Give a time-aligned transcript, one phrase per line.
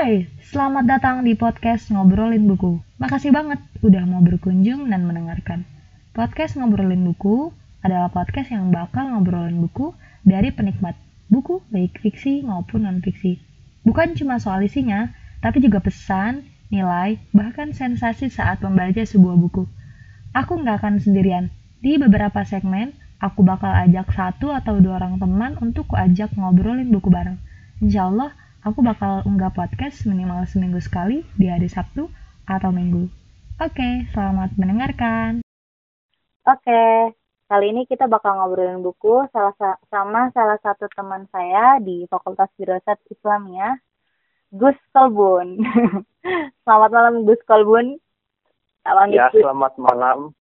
[0.00, 2.80] Hai, selamat datang di podcast Ngobrolin Buku.
[2.96, 5.68] Makasih banget udah mau berkunjung dan mendengarkan.
[6.16, 7.52] Podcast Ngobrolin Buku
[7.84, 9.92] adalah podcast yang bakal ngobrolin buku
[10.24, 10.96] dari penikmat
[11.28, 13.44] buku baik fiksi maupun non-fiksi.
[13.84, 15.12] Bukan cuma soal isinya,
[15.44, 19.68] tapi juga pesan, nilai, bahkan sensasi saat membaca sebuah buku.
[20.32, 21.52] Aku nggak akan sendirian.
[21.84, 27.12] Di beberapa segmen, aku bakal ajak satu atau dua orang teman untuk kuajak ngobrolin buku
[27.12, 27.36] bareng.
[27.84, 32.12] Insya Allah, aku bakal unggah podcast minimal seminggu sekali di hari Sabtu
[32.44, 33.08] atau Minggu.
[33.60, 35.40] Oke, selamat mendengarkan.
[36.44, 37.12] Oke,
[37.48, 39.52] kali ini kita bakal ngobrolin buku salah
[39.88, 43.76] sama salah satu teman saya di Fakultas Firasat Islamiyah,
[44.52, 45.60] Gus Kolbun.
[46.64, 47.96] selamat malam Gus Kolbun.
[49.12, 49.40] ya, Gus.
[49.40, 50.32] selamat malam.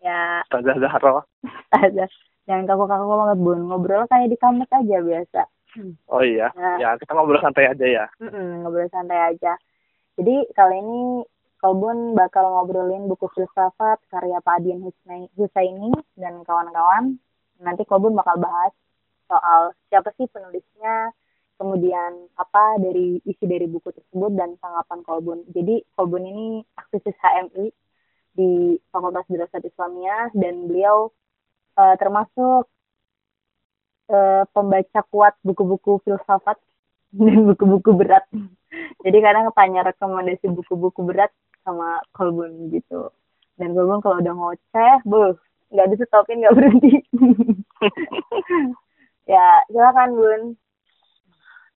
[0.00, 0.44] Ya.
[0.48, 1.24] Ustazah Zahra.
[2.42, 3.60] Jangan kaku-kaku banget, Bun.
[3.70, 5.42] Ngobrol kayak di kamar aja biasa.
[6.12, 8.04] Oh iya, nah, ya kita ngobrol santai aja ya.
[8.20, 9.56] Mm-mm, ngobrol santai aja.
[10.20, 11.24] Jadi kali ini
[11.62, 14.82] Kolbun bakal ngobrolin buku filsafat karya Pak Adian
[15.38, 17.16] Husaini dan kawan-kawan.
[17.62, 18.74] Nanti Kolbun bakal bahas
[19.30, 21.14] soal siapa sih penulisnya,
[21.56, 25.38] kemudian apa dari isi dari buku tersebut dan tanggapan Kolbun.
[25.54, 27.70] Jadi Kolbun ini aktivis HMI
[28.34, 31.14] di Fakultas Dirasat Islamiyah dan beliau
[31.78, 32.68] uh, termasuk
[34.08, 36.58] uh, pembaca kuat buku-buku filsafat
[37.12, 38.24] dan buku-buku berat.
[39.04, 41.30] Jadi kadang tanya rekomendasi buku-buku berat
[41.62, 43.12] sama Kolbun gitu.
[43.60, 45.36] Dan Kolbun kalau udah ngoceh, buh,
[45.68, 46.94] nggak disetopin nggak berhenti.
[49.32, 50.42] ya, silakan Bun.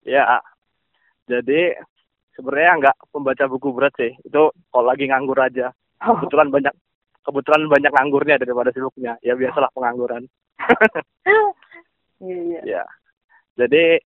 [0.04, 0.38] Ya,
[1.24, 1.80] jadi
[2.36, 4.12] sebenarnya nggak pembaca buku berat sih.
[4.22, 5.72] Itu kalau lagi nganggur aja.
[6.04, 6.20] Oh.
[6.20, 6.74] Kebetulan banyak
[7.24, 9.16] kebetulan banyak nganggurnya daripada sibuknya.
[9.24, 10.28] Ya biasalah pengangguran.
[12.22, 12.60] Iya, iya.
[12.62, 12.84] Ya.
[13.58, 14.02] Jadi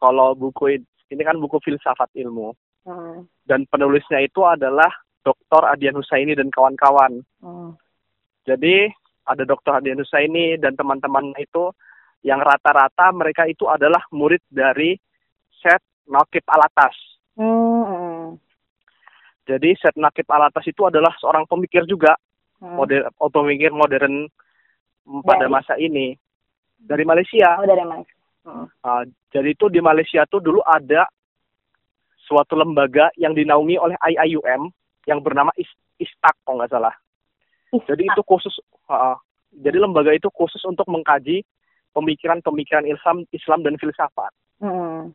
[0.00, 0.80] kalau buku
[1.12, 2.52] ini kan buku filsafat ilmu.
[2.84, 3.24] Hmm.
[3.44, 4.92] Dan penulisnya itu adalah
[5.24, 5.64] Dr.
[5.72, 7.24] Adian Husaini dan kawan-kawan.
[7.40, 7.72] Hmm.
[8.44, 8.92] Jadi
[9.24, 9.80] ada Dr.
[9.80, 11.72] Adian Husaini dan teman-teman itu
[12.24, 14.96] yang rata-rata mereka itu adalah murid dari
[15.60, 16.92] Set Nakib Alatas.
[17.40, 18.36] Hmm.
[19.48, 22.16] Jadi Set Nakib Alatas itu adalah seorang pemikir juga,
[22.60, 22.76] hmm.
[22.76, 24.28] moder, pemikir modern
[25.24, 26.16] pada masa ini
[26.78, 27.58] dari Malaysia.
[27.60, 28.16] Oh, dari Malaysia.
[28.44, 29.02] Uh, uh,
[29.32, 31.08] jadi itu di Malaysia tuh dulu ada
[32.28, 34.68] suatu lembaga yang dinaungi oleh IIUM
[35.08, 35.52] yang bernama
[36.00, 36.94] ISTAK kalau nggak salah.
[37.72, 37.96] Istak.
[37.96, 38.54] Jadi itu khusus,
[38.88, 39.16] uh,
[39.52, 41.44] jadi lembaga itu khusus untuk mengkaji
[41.94, 44.32] pemikiran-pemikiran Islam, Islam dan filsafat.
[44.60, 45.14] Hmm.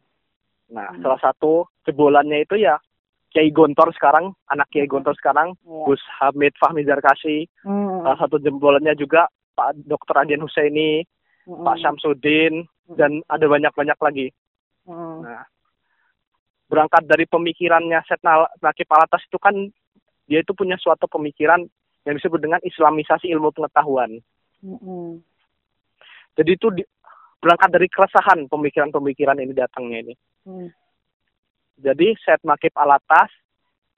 [0.70, 1.02] Nah, hmm.
[1.02, 2.78] salah satu jebolannya itu ya
[3.30, 5.86] Kiai Gontor sekarang, anak Kiai Gontor sekarang, yeah.
[5.86, 7.46] Gus Hamid Fahmi Zarkasi.
[7.62, 8.06] Hmm.
[8.06, 10.16] Salah satu jebolannya juga Pak Dr.
[10.26, 11.04] Adian Husaini,
[11.50, 11.66] hmm.
[11.66, 14.28] Pak Syamsuddin dan ada banyak-banyak lagi.
[14.86, 15.26] Hmm.
[15.26, 15.46] Nah,
[16.70, 19.58] berangkat dari pemikirannya Setna Nakib Alatas itu kan
[20.30, 21.66] dia itu punya suatu pemikiran
[22.06, 24.22] yang disebut dengan Islamisasi ilmu pengetahuan.
[24.62, 25.26] Hmm.
[26.38, 26.86] Jadi itu di,
[27.42, 30.14] berangkat dari keresahan pemikiran-pemikiran ini datangnya ini.
[30.46, 30.70] Hmm.
[31.82, 33.34] Jadi Set Nakib Alatas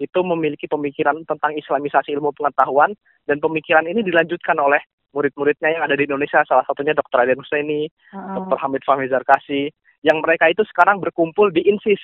[0.02, 2.96] itu memiliki pemikiran tentang Islamisasi ilmu pengetahuan
[3.30, 7.24] dan pemikiran ini dilanjutkan oleh murid-muridnya yang ada di Indonesia, salah satunya Dr.
[7.24, 8.44] Adian Husaini, uh-uh.
[8.44, 8.58] Dr.
[8.60, 12.02] Hamid Fahmi Zarkasi, yang mereka itu sekarang berkumpul di INSIS.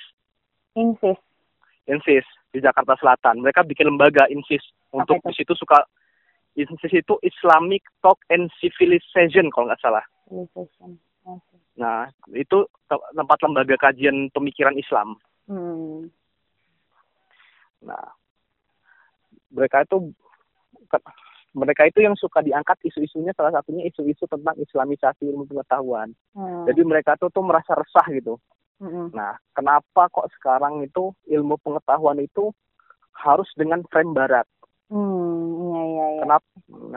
[0.76, 1.18] INSIS.
[1.88, 3.40] INSIS di Jakarta Selatan.
[3.42, 5.82] Mereka bikin lembaga INSIS untuk di situ suka
[6.54, 10.04] INSIS itu Islamic Talk and Civilization kalau nggak salah.
[10.28, 11.00] Civilization.
[11.28, 11.58] Okay.
[11.78, 15.14] Nah, itu tempat lembaga kajian pemikiran Islam.
[15.46, 16.10] Hmm.
[17.84, 18.10] Nah,
[19.54, 20.12] mereka itu
[21.56, 26.12] mereka itu yang suka diangkat isu-isunya salah satunya isu-isu tentang islamisasi ilmu pengetahuan.
[26.36, 26.68] Hmm.
[26.68, 28.36] Jadi mereka tuh tuh merasa resah gitu.
[28.78, 29.08] Hmm.
[29.16, 32.52] Nah, kenapa kok sekarang itu ilmu pengetahuan itu
[33.16, 34.46] harus dengan frame barat?
[34.88, 36.22] Hmm, iya, iya, iya.
[36.24, 36.48] Kenapa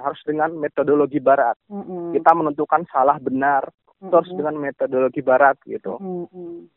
[0.04, 1.56] harus dengan metodologi barat?
[1.72, 2.12] Hmm.
[2.12, 3.72] Kita menentukan salah benar
[4.04, 4.12] hmm.
[4.12, 5.96] terus dengan metodologi barat gitu.
[5.96, 6.68] Hmm.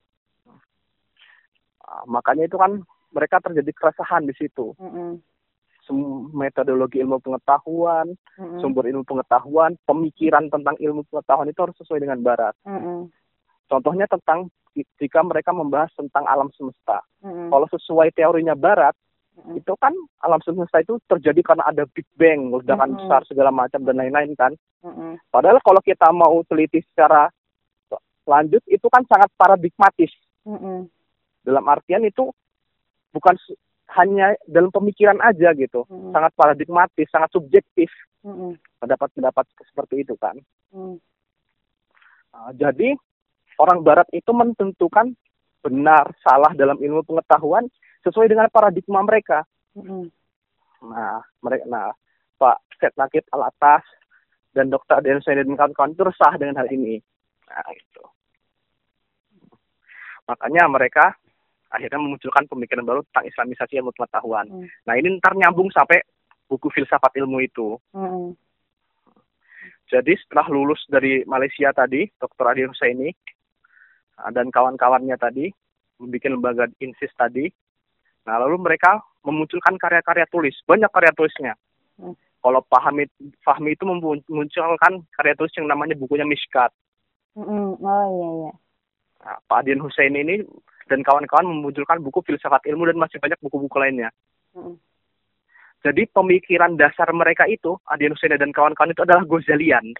[1.84, 2.80] Nah, makanya itu kan
[3.14, 4.74] mereka terjadi keresahan di situ.
[4.78, 5.18] Hmm
[6.32, 8.60] metodologi ilmu pengetahuan, mm-hmm.
[8.60, 12.54] sumber ilmu pengetahuan, pemikiran tentang ilmu pengetahuan itu harus sesuai dengan barat.
[12.64, 12.98] Mm-hmm.
[13.68, 17.04] Contohnya tentang jika mereka membahas tentang alam semesta.
[17.22, 17.48] Mm-hmm.
[17.52, 18.94] Kalau sesuai teorinya barat,
[19.38, 19.60] mm-hmm.
[19.60, 19.94] itu kan
[20.24, 23.00] alam semesta itu terjadi karena ada Big Bang, ledakan mm-hmm.
[23.04, 24.52] besar segala macam dan lain-lain kan.
[24.82, 25.30] Mm-hmm.
[25.30, 27.30] Padahal kalau kita mau teliti secara
[28.24, 30.12] lanjut itu kan sangat paradigmatis.
[30.48, 30.88] Mm-hmm.
[31.44, 32.32] Dalam artian itu
[33.12, 33.36] bukan
[33.92, 36.10] hanya dalam pemikiran aja gitu, hmm.
[36.16, 37.92] sangat paradigmatis, sangat subjektif
[38.24, 38.56] hmm.
[38.80, 40.36] pendapat-pendapat seperti itu kan.
[40.72, 40.96] Hmm.
[42.34, 42.96] Nah, jadi
[43.60, 45.14] orang Barat itu menentukan
[45.64, 47.64] benar salah dalam ilmu pengetahuan
[48.04, 49.48] sesuai dengan paradigma mereka.
[49.72, 50.12] Mm-mm.
[50.84, 51.88] Nah, mereka nah
[52.36, 53.80] Pak Set Nakib Al Atas
[54.52, 55.00] dan Dr.
[55.00, 57.00] Adian Hussein dan kawan-kawan itu resah dengan hal ini.
[57.48, 58.04] Nah, itu.
[60.28, 61.16] Makanya mereka
[61.74, 64.46] akhirnya memunculkan pemikiran baru tentang Islamisasi ilmu pengetahuan.
[64.46, 64.66] Hmm.
[64.86, 66.06] Nah, ini ntar nyambung sampai
[66.46, 67.74] buku filsafat ilmu itu.
[67.90, 68.38] Mm-mm.
[69.90, 72.44] Jadi setelah lulus dari Malaysia tadi, Dr.
[72.46, 73.10] Adi Husaini
[74.22, 75.50] ah, dan kawan-kawannya tadi
[75.98, 77.50] membuat lembaga INSIS tadi.
[78.24, 81.52] Nah, lalu mereka memunculkan karya-karya tulis, banyak karya tulisnya.
[82.00, 82.16] Hmm.
[82.44, 83.08] Kalau Fahmi,
[83.40, 86.72] Fahmi itu memunculkan karya tulis yang namanya bukunya Mishkat.
[87.34, 87.80] Mm-mm.
[87.82, 88.52] Oh iya iya.
[89.24, 90.36] Nah, Pak Adian Husaini ini
[90.88, 94.12] dan kawan-kawan memunculkan buku filsafat ilmu dan masih banyak buku-buku lainnya.
[94.54, 94.76] Mm-mm.
[95.84, 99.92] Jadi pemikiran dasar mereka itu, Adian Husaini dan kawan-kawan itu adalah Gozalian.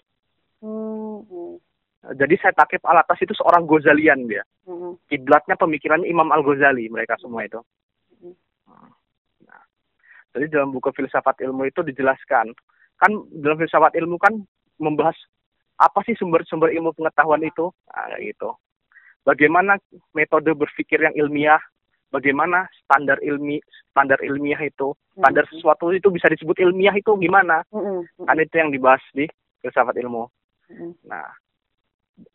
[0.65, 1.61] Mm-mm.
[2.05, 4.45] Jadi saya takip alatas itu seorang Gozalian dia.
[4.65, 4.97] Mm-mm.
[5.09, 7.61] Kiblatnya pemikiran Imam Al Ghazali mereka semua itu.
[9.45, 9.61] Nah,
[10.33, 12.53] jadi dalam buku filsafat ilmu itu dijelaskan
[12.95, 13.11] kan
[13.43, 14.33] dalam filsafat ilmu kan
[14.81, 15.15] membahas
[15.75, 18.55] apa sih sumber-sumber ilmu pengetahuan itu, nah, gitu.
[19.25, 19.81] Bagaimana
[20.13, 21.57] metode berpikir yang ilmiah,
[22.13, 23.57] bagaimana standar ilmi
[23.89, 27.65] standar ilmiah itu, standar sesuatu itu bisa disebut ilmiah itu gimana?
[28.21, 29.25] Kan itu yang dibahas di
[29.65, 30.29] filsafat ilmu.
[31.09, 31.25] Nah,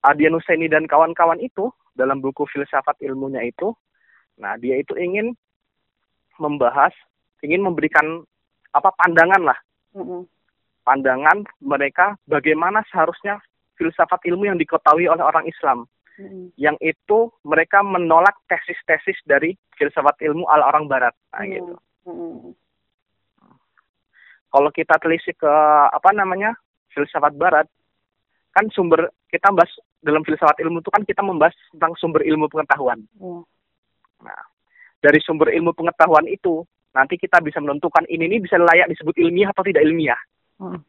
[0.03, 3.71] Adian Husaini dan kawan-kawan itu dalam buku filsafat ilmunya itu,
[4.41, 5.37] nah dia itu ingin
[6.41, 6.91] membahas,
[7.45, 8.25] ingin memberikan
[8.75, 9.59] apa pandangan lah,
[10.83, 13.39] pandangan mereka bagaimana seharusnya
[13.77, 15.85] filsafat ilmu yang diketahui oleh orang Islam,
[16.61, 21.53] Yang itu mereka menolak tesis-tesis dari filsafat ilmu ala orang Barat, nah Mm.
[21.57, 21.75] gitu.
[22.07, 22.53] Mm-mm.
[24.51, 25.55] Kalau kita telisik ke
[25.89, 26.59] apa namanya
[26.91, 27.67] filsafat Barat,
[28.51, 29.71] kan sumber kita bahas
[30.03, 32.99] dalam filsafat ilmu itu kan kita membahas tentang sumber ilmu pengetahuan.
[33.15, 33.47] Iya.
[34.27, 34.43] Nah,
[35.01, 39.55] dari sumber ilmu pengetahuan itu nanti kita bisa menentukan ini ini bisa layak disebut ilmiah
[39.55, 40.21] atau tidak ilmiah.
[40.59, 40.83] Mm.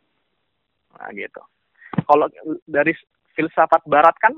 [0.97, 1.41] Nah, gitu.
[2.07, 2.25] Kalau
[2.65, 2.97] dari
[3.37, 4.33] filsafat barat kan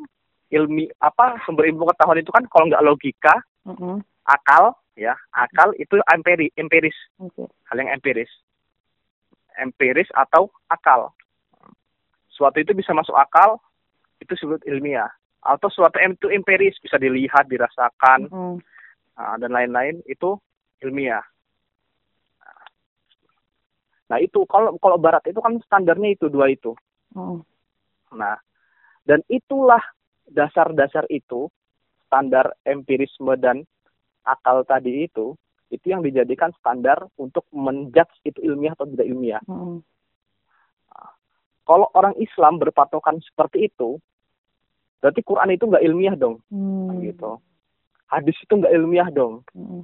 [0.54, 3.36] ilmi apa sumber ilmu pengetahuan itu kan kalau nggak logika,
[3.66, 4.06] Mm-mm.
[4.30, 7.50] akal ya, akal itu empiri, empiris, Oke.
[7.70, 8.30] hal yang empiris.
[9.58, 11.14] Empiris atau akal.
[12.30, 13.58] Suatu itu bisa masuk akal,
[14.22, 15.10] itu disebut ilmiah.
[15.44, 18.56] Atau suatu itu empiris, bisa dilihat, dirasakan, Mm-mm.
[19.14, 20.38] Nah, dan lain-lain itu
[20.82, 21.22] ilmiah.
[24.10, 26.74] Nah itu kalau kalau barat itu kan standarnya itu dua itu.
[27.18, 27.42] Mm-mm.
[28.14, 28.38] Nah
[29.10, 29.82] dan itulah
[30.30, 31.52] dasar-dasar itu
[32.08, 33.66] standar empirisme dan
[34.24, 35.36] akal tadi itu
[35.74, 39.42] itu yang dijadikan standar untuk menjudge itu ilmiah atau tidak ilmiah.
[39.50, 39.81] Mm-mm.
[41.64, 43.98] Kalau orang Islam berpatokan seperti itu,
[45.00, 47.02] berarti Quran itu nggak ilmiah dong, Mm.
[47.10, 47.42] gitu.
[48.06, 49.42] Hadis itu nggak ilmiah dong.
[49.58, 49.81] Mm-mm.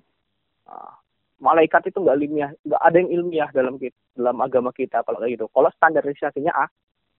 [0.70, 1.00] Ah,
[1.42, 5.40] malaikat itu nggak ilmiah, nggak ada yang ilmiah dalam kita, dalam agama kita kalau kayak
[5.40, 5.50] gitu.
[5.50, 6.70] Kalau standarisasinya ah,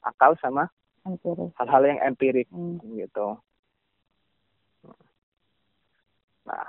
[0.06, 0.70] akal sama.
[1.04, 2.80] Hal-hal yang empirik Mm.
[3.00, 3.40] gitu.
[6.44, 6.66] Nah,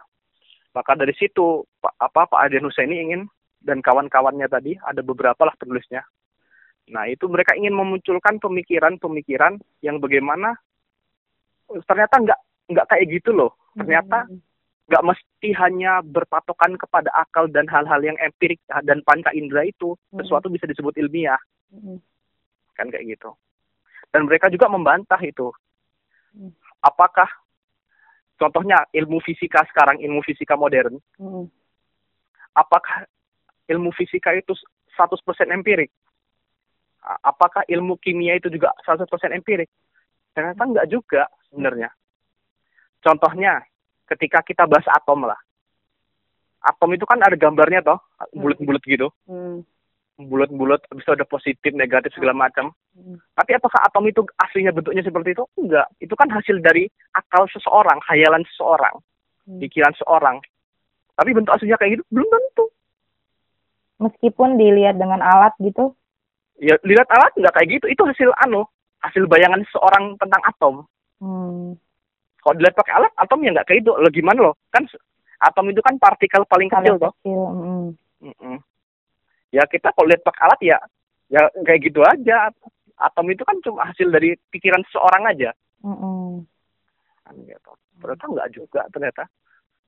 [0.71, 3.27] maka dari situ Pak apa Pak Adian Husaini ingin
[3.61, 6.03] dan kawan-kawannya tadi ada beberapa lah penulisnya.
[6.91, 10.55] Nah, itu mereka ingin memunculkan pemikiran-pemikiran yang bagaimana
[11.87, 12.39] ternyata nggak
[12.71, 13.51] nggak kayak gitu loh.
[13.75, 14.39] Ternyata Mm.
[14.91, 20.19] nggak mesti hanya berpatokan kepada akal dan hal-hal yang empirik dan panca indera itu Mm.
[20.23, 21.39] sesuatu bisa disebut ilmiah
[21.71, 21.95] Mm-mm.
[22.75, 23.31] kan kayak gitu
[24.11, 25.51] dan mereka juga membantah itu.
[26.31, 26.55] Mm.
[26.79, 27.27] apakah
[28.39, 31.43] contohnya ilmu fisika sekarang ilmu fisika modern Mm-mm.
[32.55, 33.03] apakah
[33.67, 34.55] ilmu fisika itu
[34.95, 35.91] 100% empirik?
[37.01, 39.71] Apakah ilmu kimia itu juga 100% empirik?
[40.35, 41.89] Ternyata enggak juga sebenarnya.
[43.01, 43.65] Contohnya
[44.05, 45.39] ketika kita bahas atom lah.
[46.61, 47.97] Atom itu kan ada gambarnya toh
[48.37, 49.09] bulat-bulat gitu.
[49.25, 49.65] Mm.
[50.25, 53.15] Bulat-bulat habis itu ada positif negatif segala macam Mm.
[53.33, 57.95] tapi apakah atom itu aslinya bentuknya seperti itu enggak itu kan hasil dari akal seseorang
[58.03, 58.99] hayalan seseorang
[59.47, 59.63] Mm.
[59.63, 60.37] pikiran seseorang
[61.15, 62.65] tapi bentuk aslinya kayak gitu belum tentu
[64.01, 65.93] Meskipun dilihat dengan alat gitu.
[66.57, 68.67] ya lihat alat nggak kayak gitu itu hasil anu
[68.99, 70.75] hasil bayangan seseorang tentang atom
[71.23, 71.79] Mm.
[72.41, 74.83] kalau dilihat pakai alat atom ya nggak kayak itu lo gimana lo kan
[75.41, 77.41] atom itu kan partikel paling kecil toh kecil.
[77.55, 77.87] Mm.
[78.21, 78.57] Mm-mm.
[79.51, 80.77] Ya kita kalau lihat pakai alat ya
[81.31, 82.51] ya kayak gitu aja.
[83.01, 85.51] Atom itu kan cuma hasil dari pikiran seseorang aja.
[85.81, 86.45] Mm-mm.
[87.25, 87.71] kan gitu.
[87.97, 89.23] Ternyata nggak juga ternyata.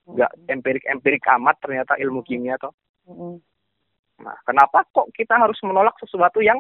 [0.04, 2.76] Nggak empirik empirik amat ternyata ilmu kimia toh
[3.08, 3.40] Mm-mm.
[4.20, 6.60] nah kenapa kok kita harus menolak sesuatu yang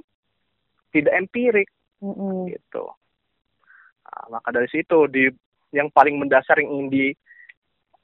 [0.95, 1.67] tidak empirik?
[1.99, 2.47] Mm-mm.
[2.51, 2.87] gitu.
[4.03, 5.31] Nah, maka dari situ di
[5.73, 6.87] yang paling mendasar yang ingin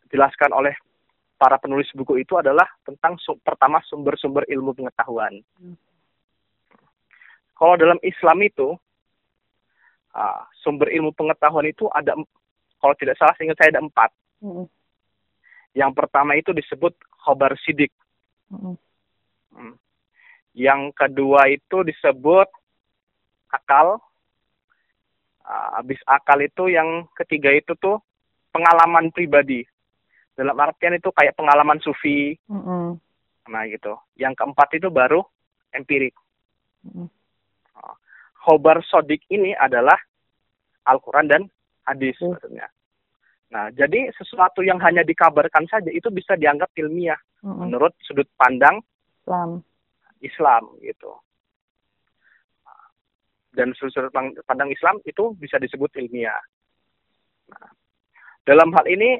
[0.08, 0.74] dijelaskan oleh
[1.40, 5.40] para penulis buku itu adalah tentang su- pertama sumber-sumber ilmu pengetahuan.
[5.56, 5.80] Hmm.
[7.56, 8.76] Kalau dalam Islam itu
[10.12, 12.12] ah, sumber ilmu pengetahuan itu ada
[12.80, 14.12] kalau tidak salah seingat saya ada empat.
[14.40, 14.68] Mm-mm.
[15.76, 17.92] Yang pertama itu disebut khobar sidik.
[18.52, 18.76] Mm-mm.
[19.56, 19.76] Hmm.
[20.56, 22.48] Yang kedua itu disebut
[23.52, 24.00] akal.
[25.44, 28.00] Ah, habis akal itu yang ketiga itu tuh
[28.56, 29.68] pengalaman pribadi.
[30.40, 32.96] Dalam artian itu kayak pengalaman sufi, Mm-mm.
[33.52, 34.00] nah gitu.
[34.16, 35.20] Yang keempat itu baru
[35.76, 36.16] empirik.
[36.88, 37.12] Mm-mm.
[38.40, 40.00] Khobar sodik ini adalah
[40.88, 41.42] Al-Quran dan
[41.84, 42.32] hadis Hmm.
[42.32, 42.72] maksudnya.
[43.52, 47.68] Nah, jadi sesuatu yang hanya dikabarkan saja itu bisa dianggap ilmiah Mm-mm.
[47.68, 48.80] menurut sudut pandang
[49.28, 49.60] Islam.
[50.24, 51.20] Islam gitu.
[53.52, 54.14] Dan sudut
[54.48, 56.40] pandang Islam itu bisa disebut ilmiah.
[57.52, 57.70] Nah,
[58.48, 59.20] dalam hal ini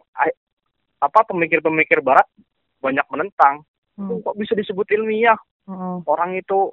[1.00, 2.28] apa pemikir-pemikir Barat
[2.84, 3.64] banyak menentang.
[4.00, 4.24] Mm.
[4.24, 5.40] Kok bisa disebut ilmiah?
[5.68, 6.04] Mm-mm.
[6.08, 6.72] Orang itu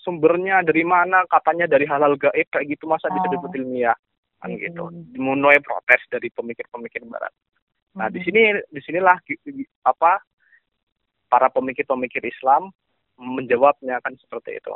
[0.00, 1.24] sumbernya dari mana?
[1.28, 3.32] Katanya dari halal gaib kayak gitu masa bisa Oh.
[3.32, 3.96] disebut ilmiah?
[4.40, 4.62] Kan Mm-mm.
[4.64, 4.82] gitu.
[5.16, 7.32] Menuai protes dari pemikir-pemikir Barat.
[7.96, 8.28] Nah, di Mm-mm.
[8.28, 8.40] sini
[8.72, 9.16] di sinilah
[9.88, 10.20] apa
[11.32, 12.68] para pemikir-pemikir Islam
[13.16, 14.74] menjawabnya kan seperti itu.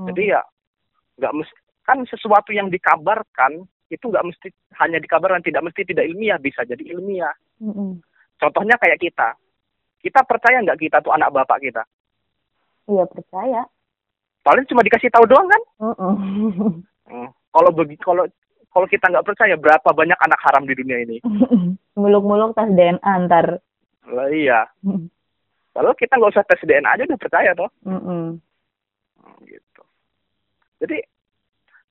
[0.00, 0.06] Mm.
[0.12, 0.42] Jadi ya
[1.20, 4.48] nggak mesti kan sesuatu yang dikabarkan itu nggak mesti
[4.80, 7.34] hanya dikabarkan tidak mesti tidak ilmiah bisa jadi ilmiah.
[7.60, 8.00] Mm-mm.
[8.40, 9.36] Contohnya kayak kita.
[10.00, 11.82] Kita percaya nggak kita tuh anak bapak kita?
[12.88, 13.62] Iya percaya.
[14.44, 15.62] Paling cuma dikasih tahu doang kan?
[15.80, 16.14] Mm-mm.
[17.04, 17.28] Hmm.
[17.52, 18.24] Kalau begi kalau
[18.72, 21.16] kalau kita nggak percaya berapa banyak anak haram di dunia ini?
[22.00, 23.60] Muluk-muluk tes DNA ntar.
[24.08, 24.68] Lah iya.
[25.74, 27.66] Kalau kita nggak usah tes DNA aja udah percaya toh.
[27.82, 28.38] Mm-mm.
[29.18, 29.82] Hmm, gitu.
[30.78, 31.02] Jadi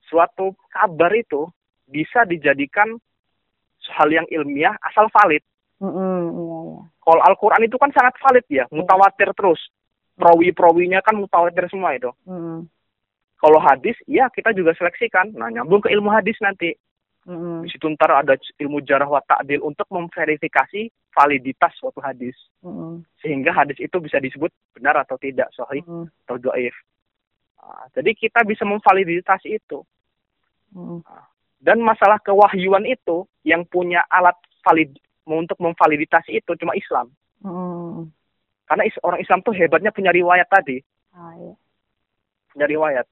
[0.08, 1.48] suatu kabar itu
[1.88, 2.96] bisa dijadikan
[3.92, 5.44] hal yang ilmiah asal valid.
[5.82, 6.60] Iya iya.
[7.04, 9.60] Kalau Al-Quran itu kan sangat valid ya, mutawatir terus.
[10.14, 12.08] Perawi-perawinya kan mutawatir semua itu.
[12.24, 12.64] Mm-mm.
[13.36, 15.34] Kalau hadis, ya kita juga seleksikan.
[15.36, 16.72] Nah, nyambung ke ilmu hadis nanti.
[17.26, 17.66] Mm-mm.
[17.66, 22.38] Di situ ntar ada ilmu jarah wa ta'dil untuk memverifikasi validitas suatu hadis.
[22.62, 23.04] Mm-mm.
[23.20, 26.08] Sehingga hadis itu bisa disebut benar atau tidak, sahih Mm-mm.
[26.24, 26.72] atau do'if.
[27.60, 29.82] Nah, jadi kita bisa memvalidasi itu.
[30.72, 31.02] Mm-mm.
[31.64, 34.92] Dan masalah kewahyuan itu yang punya alat valid
[35.24, 37.08] untuk memvalidasi itu cuma Islam.
[37.40, 38.12] Mm-mm.
[38.68, 40.84] Karena is- orang Islam tuh hebatnya punya riwayat tadi,
[41.16, 41.56] Ah, iya.
[42.52, 43.08] punya riwayat.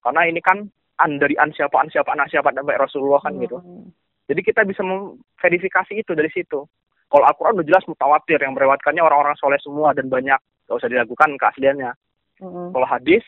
[0.00, 0.64] Karena ini kan
[1.00, 3.60] an dari an siapa an siapa anak siapa sampai Rasulullah kan gitu.
[3.60, 3.92] Mm-mm.
[4.24, 6.64] Jadi kita bisa memverifikasi itu dari situ.
[7.10, 10.38] Kalau Al-Quran udah jelas mutawatir yang meriwayatkannya orang-orang soleh semua dan banyak,
[10.70, 11.92] gak usah diragukan keasliannya.
[12.40, 12.72] Mm-mm.
[12.72, 13.24] Kalau hadis,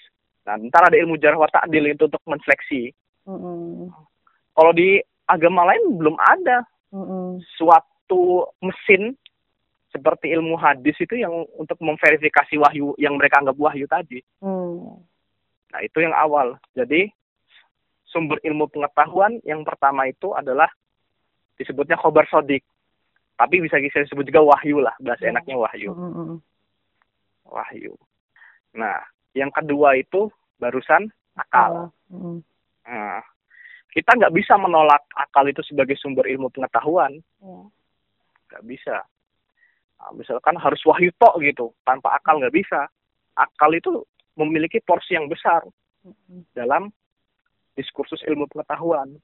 [0.49, 2.97] nah ntar ada ilmu jarah wa ta'dil itu untuk menseleksi.
[3.29, 3.93] Mm-mm.
[4.53, 7.41] Kalau di agama lain belum ada Mm-mm.
[7.57, 9.17] suatu mesin
[9.93, 14.25] seperti ilmu hadis itu yang untuk memverifikasi wahyu yang mereka anggap wahyu tadi.
[14.41, 15.01] Mm.
[15.73, 16.57] Nah, itu yang awal.
[16.77, 17.09] Jadi
[18.09, 20.69] sumber ilmu pengetahuan yang pertama itu adalah
[21.57, 22.65] disebutnya khobar sodik.
[23.37, 25.33] Tapi bisa bisa disebut juga wahyu lah, bahasa Hmm.
[25.35, 25.91] enaknya wahyu.
[25.97, 26.37] Mm-mm.
[27.49, 27.97] Wahyu.
[28.77, 29.01] Nah,
[29.33, 30.29] yang kedua itu
[30.61, 31.89] barusan akal.
[32.13, 32.45] Mm-mm.
[34.03, 37.23] Kita nggak bisa menolak akal itu sebagai sumber ilmu pengetahuan.
[37.39, 37.71] Iya.
[38.51, 38.97] nggak bisa.
[39.97, 42.91] Nah, misalkan harus wahyu tok gitu, tanpa akal nggak bisa.
[43.33, 44.03] Akal itu
[44.35, 45.63] memiliki porsi yang besar
[46.51, 46.91] dalam
[47.73, 49.15] diskursus ilmu pengetahuan.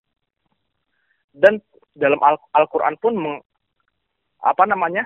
[1.34, 1.58] Dan
[1.92, 3.44] dalam Al- Al-Quran pun meng-
[4.38, 5.02] apa namanya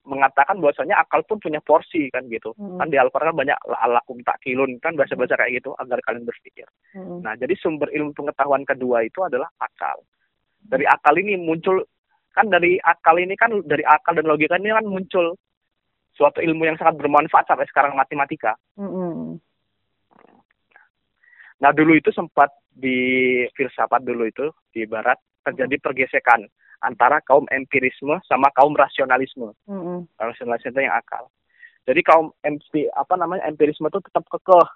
[0.00, 2.56] mengatakan bahwasanya akal pun punya porsi kan gitu.
[2.56, 2.80] Mm-mm.
[2.80, 6.64] Kan di Al-Quran kan banyak alakum takilun kan bahasa-bahasa kayak gitu agar kalian berpikir.
[6.96, 7.20] Mm-mm.
[7.20, 10.00] Nah, jadi sumber ilmu pengetahuan kedua itu adalah akal.
[10.60, 11.84] Dari akal ini muncul
[12.32, 15.36] kan dari akal ini kan dari akal dan logika ini kan muncul
[16.16, 18.56] suatu ilmu yang sangat bermanfaat sampai sekarang matematika.
[18.80, 19.36] Mm-mm.
[21.60, 26.48] Nah, dulu itu sempat di filsafat dulu itu di barat terjadi pergesekan
[26.80, 29.52] antara kaum empirisme sama kaum rasionalisme.
[29.68, 30.08] Mm-mm.
[30.16, 31.28] Rasionalisme itu yang akal.
[31.84, 34.68] Jadi kaum empi, apa namanya empirisme itu tetap kekeh.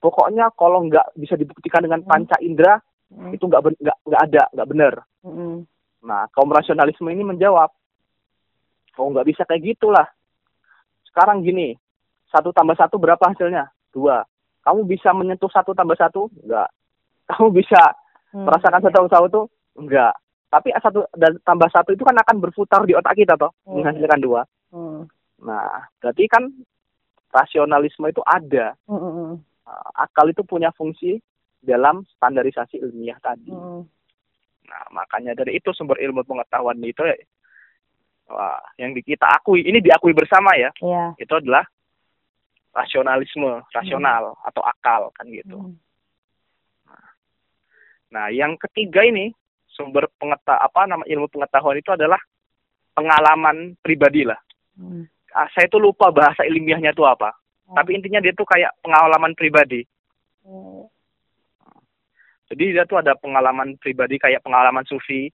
[0.00, 2.10] Pokoknya kalau nggak bisa dibuktikan dengan Hmm.
[2.12, 2.76] panca indera
[3.08, 3.32] Mm-mm.
[3.32, 5.62] itu nggak nggak nggak ada nggak benar Mm-mm.
[6.02, 7.70] nah kaum rasionalisme ini menjawab
[8.98, 10.08] oh nggak bisa kayak gitulah
[11.08, 11.78] sekarang gini
[12.28, 14.24] satu tambah satu berapa hasilnya dua
[14.66, 16.68] kamu bisa menyentuh satu tambah satu enggak
[17.30, 17.82] kamu bisa
[18.34, 18.50] Mm.
[18.50, 19.40] merasakan satu tambah satu
[19.78, 20.14] enggak
[20.54, 23.82] tapi satu dan tambah satu itu kan akan berputar di otak kita toh Hmm.
[23.82, 24.42] menghasilkan dua
[24.74, 25.06] Mm.
[25.42, 26.50] nah berarti kan
[27.30, 29.38] rasionalisme itu ada Mm-mm.
[29.64, 31.22] Uh, akal itu punya fungsi
[31.62, 33.86] dalam standarisasi ilmiah tadi Mm-mm.
[34.64, 37.04] Nah, makanya dari itu sumber ilmu pengetahuan itu
[38.32, 40.72] wah, yang kita akui, ini diakui bersama ya.
[40.80, 41.12] Iya.
[41.20, 41.68] Itu adalah
[42.72, 45.60] rasionalisme, rasional atau akal kan gitu.
[45.60, 45.76] Hmm.
[48.08, 49.36] Nah, yang ketiga ini
[49.74, 52.18] sumber pengeta apa nama ilmu pengetahuan itu adalah
[52.94, 54.38] pengalaman pribadi lah.
[54.78, 55.04] Hmm.
[55.34, 57.34] Ah, saya tuh lupa bahasa ilmiahnya itu apa.
[57.66, 57.74] Oh.
[57.74, 59.82] Tapi intinya dia tuh kayak pengalaman pribadi.
[60.46, 60.86] Hmm.
[62.54, 65.26] Jadi dia tuh ada pengalaman pribadi kayak pengalaman sufi.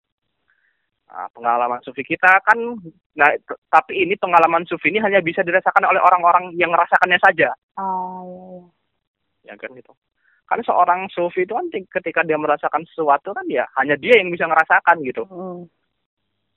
[1.11, 2.55] Nah, pengalaman sufi kita kan,
[3.19, 3.27] nah
[3.67, 9.51] tapi ini pengalaman sufi ini hanya bisa dirasakan oleh orang-orang yang merasakannya saja, iya.
[9.51, 9.91] ya kan gitu.
[10.51, 14.35] Karena seorang sufi itu kan ti- ketika dia merasakan sesuatu kan ya hanya dia yang
[14.35, 15.23] bisa ngerasakan gitu.
[15.31, 15.71] Hmm.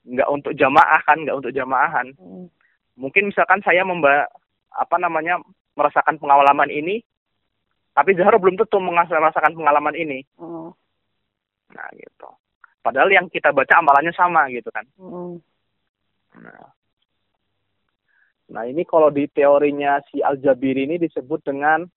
[0.02, 2.10] Nggak untuk jamaah kan, nggak untuk jamaahan.
[2.18, 2.50] Hmm.
[2.98, 4.26] Mungkin misalkan saya memba
[4.74, 5.38] apa namanya
[5.78, 7.06] merasakan pengalaman ini,
[7.94, 10.26] tapi Zahra belum tentu merasakan pengalaman ini.
[10.42, 10.74] Hmm.
[11.70, 12.34] Nah gitu.
[12.82, 14.84] Padahal yang kita baca amalannya sama gitu kan.
[14.98, 15.38] Hmm.
[16.42, 16.74] Nah.
[18.44, 21.88] Nah, ini kalau di teorinya si Al-Jabiri ini disebut dengan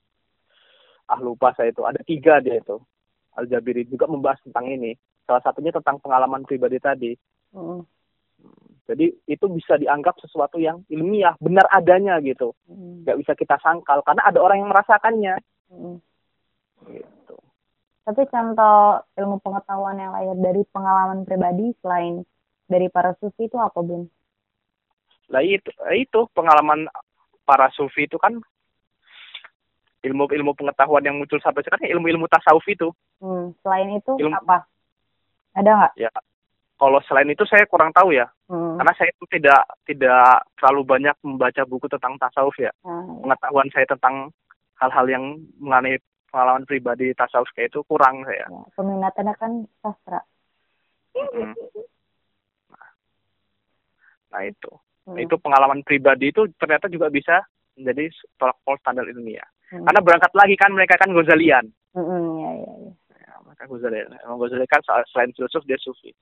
[1.07, 2.77] ah lupa saya itu ada tiga dia itu
[3.37, 7.11] Al-Jabiri juga membahas tentang ini salah satunya tentang pengalaman pribadi tadi
[7.47, 7.79] Hmm.
[8.83, 13.07] jadi itu bisa dianggap sesuatu yang ilmiah benar adanya gitu Hmm.
[13.07, 15.35] nggak bisa kita sangkal karena ada orang yang merasakannya
[15.71, 15.97] Hmm.
[16.91, 17.35] gitu
[18.07, 22.23] Tapi contoh ilmu pengetahuan yang lahir dari pengalaman pribadi selain
[22.67, 24.07] dari para sufi itu apa, Bun?
[25.27, 26.87] Lah itu itu pengalaman
[27.43, 28.39] para sufi itu kan
[30.07, 33.51] ilmu-ilmu pengetahuan yang muncul sampai sekarang ilmu-ilmu tasawuf itu Hmm.
[33.59, 34.63] Selain itu Ilmu- apa?
[35.53, 35.93] Ada nggak?
[35.97, 36.11] ya
[36.77, 38.77] kalau selain itu saya kurang tahu ya Hmm.
[38.77, 43.85] karena saya itu tidak tidak terlalu banyak membaca buku tentang tasawuf ya Nah, pengetahuan saya
[43.87, 44.29] tentang
[44.77, 45.23] hal-hal yang
[45.57, 45.97] mengenai
[46.29, 50.21] pengalaman pribadi tasawuf kayak itu kurang saya ya, peminatannya kan sastra.
[51.17, 51.55] Mm.
[54.27, 54.71] nah itu
[55.07, 55.15] Hmm.
[55.15, 57.39] Nah, itu pengalaman pribadi itu ternyata juga bisa
[57.73, 59.83] menjadi tolak ukur standar ilmiah Hmm.
[59.83, 62.05] karena berangkat lagi kan mereka kan Ghazalian Hmm,
[62.39, 62.91] ya, ya, ya.
[63.19, 66.15] ya, mereka Ghazalian emang Ghazali kan selain filsuf dia sufi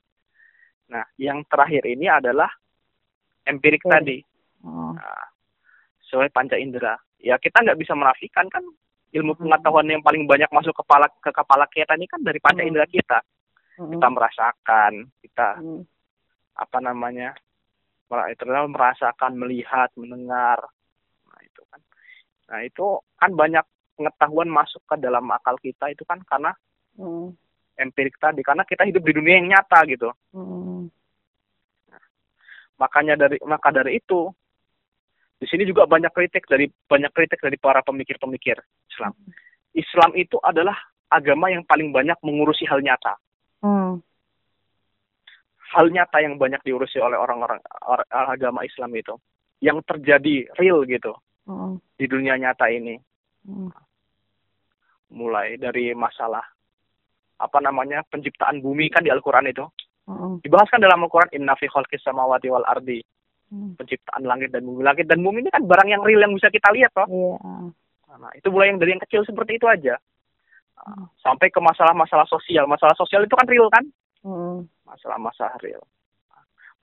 [0.85, 2.49] nah yang terakhir ini adalah
[3.43, 3.91] empirik Oke.
[3.91, 4.17] tadi
[4.65, 4.97] Oh.
[4.97, 5.29] Nah,
[6.01, 6.97] sesuai panca indera.
[7.21, 8.65] Ya kita nggak bisa menafikan kan
[9.13, 9.45] ilmu Hmm.
[9.45, 12.73] pengetahuan yang paling banyak masuk kepala ke kepala kita ini kan dari panca Hmm.
[12.73, 13.21] indera kita.
[13.77, 13.93] Hmm.
[13.93, 15.85] Kita merasakan, kita Hmm.
[16.57, 17.37] apa namanya,
[18.33, 20.65] terutama merasakan, melihat, mendengar.
[22.49, 23.31] Nah itu kan.
[23.33, 26.51] Banyak pengetahuan masuk ke dalam akal kita itu kan karena
[26.95, 27.31] Hmm.
[27.75, 30.11] empirik tadi, karena kita hidup di dunia yang nyata gitu.
[30.31, 30.87] Hmm.
[32.79, 34.31] Makanya dari maka dari itu
[35.39, 38.55] di sini juga banyak kritik dari banyak kritik dari para pemikir-pemikir
[38.91, 39.11] Islam.
[39.75, 40.75] Islam itu adalah
[41.11, 43.19] agama yang paling banyak mengurusi hal nyata.
[43.59, 43.99] Hmm.
[45.75, 49.19] Hal nyata yang banyak diurusi oleh orang-orang or- agama Islam itu.
[49.59, 51.77] Yang terjadi real gitu Hmm.
[51.93, 52.97] di dunia nyata ini.
[53.45, 53.69] Hmm.
[55.13, 56.41] Mulai dari masalah
[57.37, 59.65] apa namanya penciptaan bumi kan di Al-Quran itu.
[60.09, 60.41] Hmm.
[60.41, 62.97] Dibahas kan dalam Al-Quran inna fi khalqis samawati wal ardi.
[63.53, 63.77] Hmm.
[63.77, 64.81] Penciptaan langit dan bumi.
[64.81, 67.05] Langit dan bumi ini kan barang yang real yang bisa kita lihat toh.
[67.05, 67.37] Iya.
[68.15, 70.01] Nah, itu mulai yang dari yang kecil seperti itu aja.
[70.81, 71.05] Hmm.
[71.21, 72.65] Sampai ke masalah-masalah sosial.
[72.65, 73.85] Masalah sosial itu kan real kan?
[74.89, 75.85] Masalah-masalah real.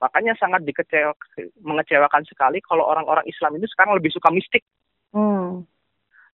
[0.03, 1.15] Makanya sangat dikecewa,
[1.63, 4.67] mengecewakan sekali kalau orang-orang Islam ini sekarang lebih suka mistik
[5.15, 5.63] Hmm.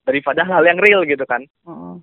[0.08, 1.45] daripada hal yang real gitu kan.
[1.67, 2.01] Hmm.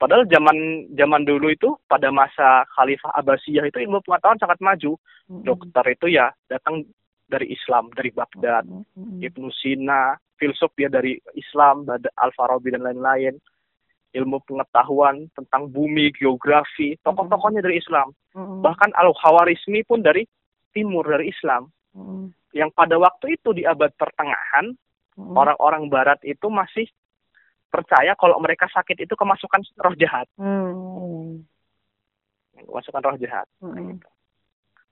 [0.00, 4.96] Padahal zaman zaman dulu itu pada masa Khalifah Abbasiyah itu ilmu pengetahuan sangat maju.
[5.28, 5.44] Hmm.
[5.44, 6.86] Dokter itu ya datang
[7.28, 8.64] dari Islam, dari Baghdad.
[8.64, 9.20] Hmm.
[9.20, 13.36] Ibnu Sina, filsuf ya dari Islam, Al-Farabi dan lain-lain.
[14.16, 18.16] Ilmu pengetahuan tentang bumi, geografi, tokoh-tokohnya dari Islam.
[18.32, 18.64] Hmm.
[18.64, 20.24] Bahkan Al-Khawarizmi pun dari
[20.76, 21.72] timur, dari Islam.
[21.96, 22.28] Hmm.
[22.52, 24.76] Yang pada waktu itu di abad pertengahan,
[25.16, 25.32] Hmm.
[25.32, 26.84] orang-orang barat itu masih
[27.72, 30.28] percaya kalau mereka sakit itu kemasukan roh jahat.
[30.36, 31.40] Hmm.
[32.52, 33.48] Kemasukan roh jahat.
[33.64, 33.96] Hmm.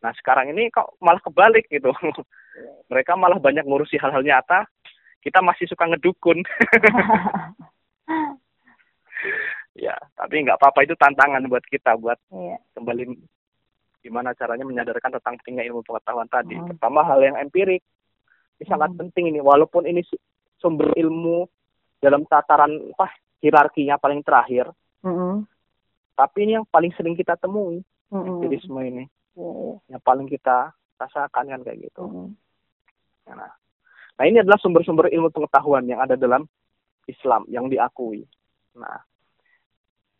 [0.01, 1.93] Nah sekarang ini kok malah kebalik gitu.
[2.93, 4.65] mereka malah banyak ngurusi hal-hal nyata,
[5.21, 6.41] kita masih suka ngedukun.
[9.75, 12.57] ya, tapi nggak apa-apa itu tantangan buat kita buat Iya.
[12.77, 13.03] kembali
[14.05, 16.61] gimana caranya menyadarkan tentang pentingnya ilmu pengetahuan tadi.
[16.61, 16.69] Hmm.
[16.77, 17.81] Pertama hal yang empirik
[18.61, 19.01] ini sangat Hmm.
[19.01, 20.21] penting ini walaupun ini su-
[20.61, 21.49] sumber ilmu
[22.05, 23.09] dalam tataran apa
[23.41, 24.69] hierarkinya paling terakhir,
[25.01, 25.49] Hmm.
[26.13, 27.81] tapi ini yang paling sering kita temui
[28.13, 28.29] Hmm.
[28.29, 29.05] empirisme ini,
[29.41, 29.97] Iya.
[29.97, 32.05] yang paling kita rasakan kan kayak gitu.
[32.05, 32.31] Hmm.
[33.33, 33.53] Nah,
[34.21, 36.45] nah ini adalah sumber-sumber ilmu pengetahuan yang ada dalam
[37.09, 38.29] Islam yang diakui.
[38.77, 39.01] Nah,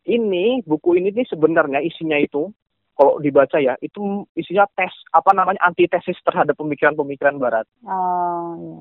[0.09, 2.49] ini buku ini nih sebenarnya isinya itu
[2.95, 7.67] kalau dibaca ya itu isinya tes apa namanya antitesis terhadap pemikiran-pemikiran Barat.
[7.83, 8.75] Oh iya.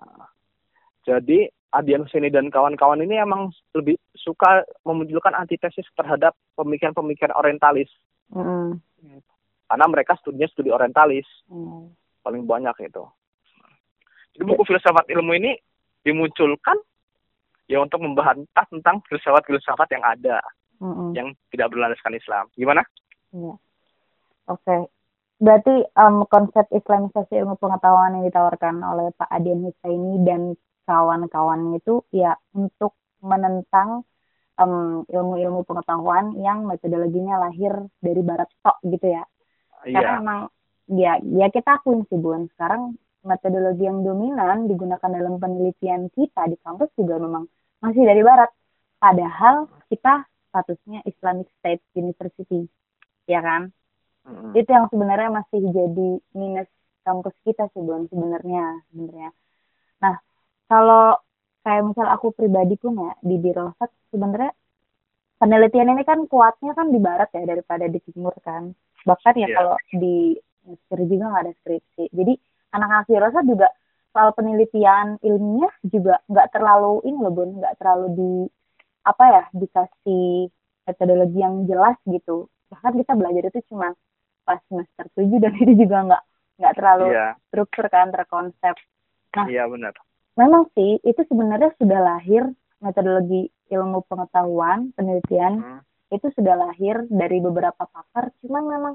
[0.00, 0.24] iya.
[1.02, 1.38] Jadi
[1.72, 7.88] Adian Husseini dan kawan-kawan ini emang lebih suka memunculkan antitesis terhadap pemikiran-pemikiran orientalis.
[8.28, 8.76] Mm.
[9.68, 11.24] Karena mereka studinya studi orientalis.
[11.48, 11.96] Mm.
[12.22, 13.04] Paling banyak itu.
[14.36, 15.56] Jadi buku filsafat ilmu ini
[16.04, 16.76] dimunculkan
[17.68, 20.44] ya untuk membantah tentang filsafat-filsafat yang ada
[20.82, 21.14] Mm-mm.
[21.14, 22.44] yang tidak berlandaskan Islam.
[22.58, 22.82] Gimana?
[23.30, 23.54] Iya.
[24.50, 24.76] Oke.
[25.42, 30.54] Berarti um, konsep Islamisasi ilmu pengetahuan yang ditawarkan oleh Pak Adian Husaini dan
[30.86, 34.06] kawan-kawan itu ya untuk menentang
[34.58, 39.22] um, ilmu-ilmu pengetahuan yang metodologinya lahir dari barat tok gitu ya.
[39.82, 40.18] Karena Iya.
[40.22, 40.38] memang
[40.90, 46.58] ya ya kita akuin sih Bun, sekarang metodologi yang dominan digunakan dalam penelitian kita di
[46.58, 47.46] kampus juga memang
[47.82, 48.50] masih dari barat.
[49.02, 52.68] Padahal kita statusnya Islamic State University.
[53.24, 53.72] Ya kan?
[54.22, 54.54] Mm-mm.
[54.54, 56.70] itu yang sebenarnya masih jadi minus
[57.02, 59.34] kampus kita sih Bon sebenarnya sebenarnya
[59.98, 60.14] nah
[60.70, 61.18] kalau
[61.66, 64.54] kayak misal aku pribadi pun ya di Birosat sebenarnya
[65.42, 68.70] penelitian ini kan kuatnya kan di barat ya daripada di timur kan
[69.02, 69.56] bahkan ya Iya.
[69.58, 70.38] kalau di
[70.70, 72.32] Mesir juga nggak ada skripsi jadi
[72.78, 73.68] anak-anak Birosat juga
[74.14, 78.32] soal penelitian ilmiah juga nggak terlalu ini loh Bon nggak terlalu di
[79.02, 80.48] apa ya dikasih
[80.82, 83.92] metodologi yang jelas gitu bahkan kita belajar itu cuma
[84.42, 86.22] pas semester 7 dan itu juga nggak
[86.58, 88.76] nggak terlalu Iya, struktur kan terkonsep
[89.32, 89.48] Nah.
[89.48, 89.96] iya benar.
[90.36, 92.44] memang sih itu sebenarnya sudah lahir
[92.78, 95.80] metodologi ilmu pengetahuan penelitian Hmm.
[96.10, 98.94] itu sudah lahir dari beberapa pakar cuman memang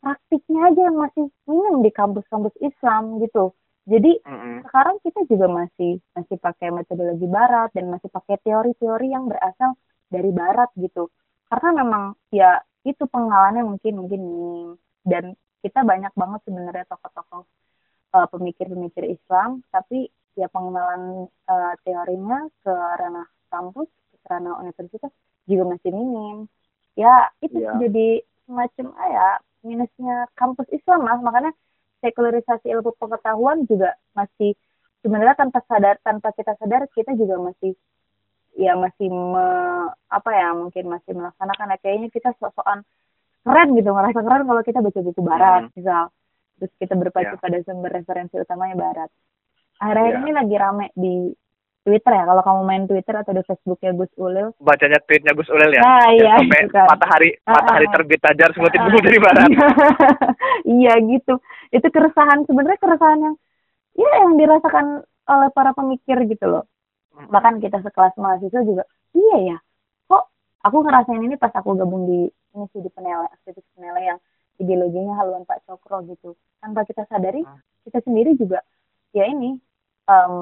[0.00, 3.52] praktiknya aja yang masih minim di kampus-kampus Islam gitu
[3.88, 4.64] jadi Mm-mm.
[4.64, 9.74] sekarang kita juga masih masih pakai metodologi barat dan masih pakai teori-teori yang berasal
[10.14, 11.10] dari barat gitu.
[11.50, 14.68] Karena memang ya itu pengalamannya mungkin mungkin minim
[15.06, 15.24] dan
[15.64, 17.42] kita banyak banget sebenarnya tokoh-tokoh
[18.16, 19.48] eh, pemikir-pemikir Islam.
[19.74, 20.08] Tapi
[20.40, 23.88] ya pengenalan eh, teorinya ke ranah kampus
[24.22, 25.12] ke ranah universitas
[25.50, 26.36] juga masih minim.
[26.98, 27.72] Ya itu Iya.
[27.82, 29.26] jadi semacam ah, ya
[29.68, 31.18] minusnya kampus Islam lah.
[31.26, 31.52] Makanya
[32.02, 34.58] sekularisasi ilmu pengetahuan juga masih
[35.00, 37.72] sebenarnya tanpa sadar tanpa kita sadar kita juga masih
[38.52, 39.46] ya masih me,
[40.12, 42.84] apa ya mungkin masih melaksanakan ya kayaknya kita sok-sokan
[43.42, 45.72] keren gitu ngerasa keren kalau kita baca buku barat Hmm.
[45.72, 46.02] misal
[46.60, 47.40] terus kita berpacu Ya.
[47.40, 49.10] pada sumber referensi utamanya barat
[49.80, 50.20] akhir-akhir Ya.
[50.20, 51.14] ini lagi rame di
[51.82, 55.70] Twitter ya kalau kamu main Twitter atau di Facebooknya Gus Ulil Bacanya tweetnya Gus Ulil
[55.70, 55.80] ya.
[55.80, 56.86] nah Yang iya sampai gitu kan.
[56.86, 57.92] matahari Ah, matahari ah.
[57.92, 59.48] terbit aja harus ngutip Ah, buku dari barat.
[60.78, 61.34] iya gitu
[61.70, 63.34] itu keresahan sebenarnya keresahan yang
[63.92, 64.86] ya yang dirasakan
[65.24, 66.64] oleh para pemikir gitu loh
[67.28, 69.56] bahkan kita sekelas mahasiswa juga iya ya
[70.06, 74.18] kok aku ngerasain ini pas aku gabung di ini sih di penele aktivis penele yang
[74.56, 77.60] ideologinya haluan Pak Cokro gitu tanpa kita sadari Hmm.
[77.82, 78.62] kita sendiri juga
[79.10, 79.58] ya ini
[80.04, 80.32] em,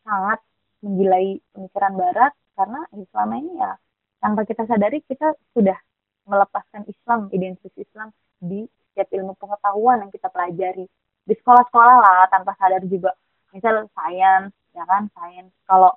[0.00, 0.40] sangat
[0.84, 3.72] menggilai pemikiran Barat karena ya ini ya
[4.18, 5.78] tanpa kita sadari kita sudah
[6.26, 8.10] melepaskan Islam identitas Islam
[8.42, 10.86] di setiap ilmu pengetahuan yang kita pelajari.
[11.22, 13.14] Di sekolah-sekolah lah tanpa sadar juga.
[13.54, 15.50] Misal sains ya kan sains.
[15.64, 15.94] Kalau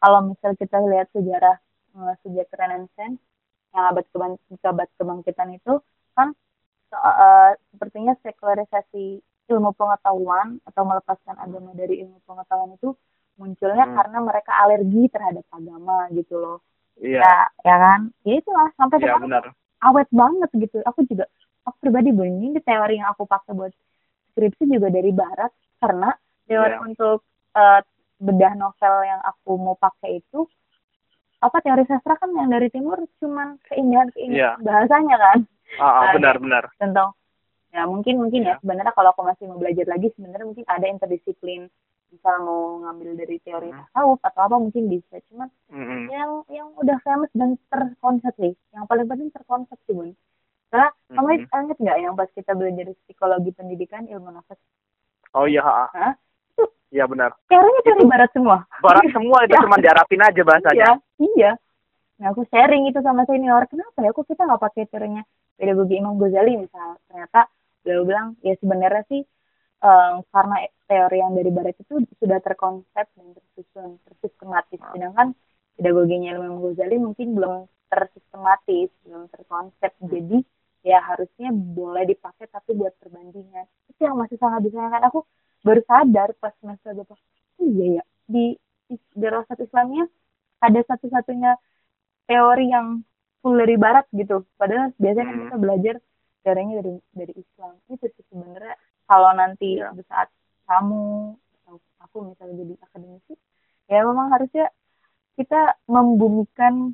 [0.00, 1.56] kalau misal kita lihat sejarah
[1.98, 3.20] eh, sejak Renaissance
[3.76, 5.78] yang abad keban- abad kebangkitan itu
[6.16, 6.32] kan
[6.88, 12.92] so- eh, sepertinya sekularisasi ilmu pengetahuan atau melepaskan agama dari ilmu pengetahuan itu
[13.38, 13.96] munculnya Hmm.
[13.96, 16.58] karena mereka alergi terhadap agama gitu loh
[16.98, 17.22] Iya.
[17.22, 19.44] ya ya kan ya itulah sampai Iya sekarang benar.
[19.80, 21.24] awet banget gitu aku juga
[21.62, 23.70] aku pribadi Bu, ini teori yang aku pakai buat
[24.32, 25.48] skripsi juga dari barat
[25.78, 26.10] karena
[26.44, 26.82] teori Iya.
[26.82, 27.18] untuk
[27.54, 27.80] eh,
[28.18, 30.42] bedah novel yang aku mau pakai itu
[31.38, 34.66] apa teori sastra kan yang dari timur cuman keindahan keindahan Iya.
[34.66, 35.38] bahasanya kan
[35.76, 36.64] Ah, ah, Nah, benar benar.
[36.76, 37.14] tentang
[37.68, 38.58] ya mungkin mungkin ya Iya.
[38.58, 41.68] sebenarnya kalau aku masih mau belajar lagi sebenarnya mungkin ada interdisiplin
[42.10, 43.84] misal mau ngambil dari teori Hmm.
[43.86, 46.08] tasawuf atau apa mungkin bisa cuman Mm-mm.
[46.08, 50.10] yang yang udah famous dan terkonsep nih yang paling penting terkonsep sih bun
[50.68, 51.52] karena kamu Mm-mm.
[51.60, 54.58] inget nggak yang pas kita belajar psikologi pendidikan ilmu nafas
[55.30, 55.88] Oh iya, ah, ah.
[55.92, 56.12] Hah?
[56.88, 57.36] Iya benar.
[57.44, 59.60] teorinya teori barat semua Barat semua itu Ya.
[59.60, 60.74] cuma diarapin aja bahasanya.
[60.74, 61.50] iya iya
[62.16, 65.22] nah aku sharing itu sama senior kenapa ya kok kita nggak pakai teorinya
[65.54, 67.46] pedagogi Imam Ghazali misal ternyata
[67.80, 69.22] beliau bilang ya sebenarnya sih
[69.82, 70.56] em, karena
[70.88, 74.80] teori yang dari barat itu sudah terkonsep dan tersusun tersistematis.
[74.92, 75.34] Sedangkan
[75.76, 77.54] pedagoginya Imam Ghazali mungkin belum
[77.88, 79.92] tersistematis belum terkonsep.
[80.02, 80.38] Jadi
[80.86, 83.66] ya harusnya boleh dipakai tapi buat perbandingan.
[83.90, 85.02] Itu yang masih sangat disayangkan.
[85.10, 85.24] Aku
[85.66, 87.14] baru sadar pas semester berapa
[87.60, 88.04] oh iya ya.
[88.28, 88.44] Di
[89.12, 90.08] Dirasat Islamnya
[90.64, 91.52] ada satu-satunya
[92.28, 93.04] teori yang
[93.44, 94.44] full dari barat gitu.
[94.56, 95.40] Padahal biasanya Hmm.
[95.44, 95.94] kita belajar
[96.40, 97.72] sejarahnya dari dari Islam.
[97.92, 98.74] Itu sih sebenarnya
[99.08, 100.28] kalau nanti di saat
[100.64, 101.32] kamu
[101.64, 103.34] atau aku misalnya jadi akademisi
[103.88, 104.68] ya memang harusnya
[105.34, 106.92] kita membumikan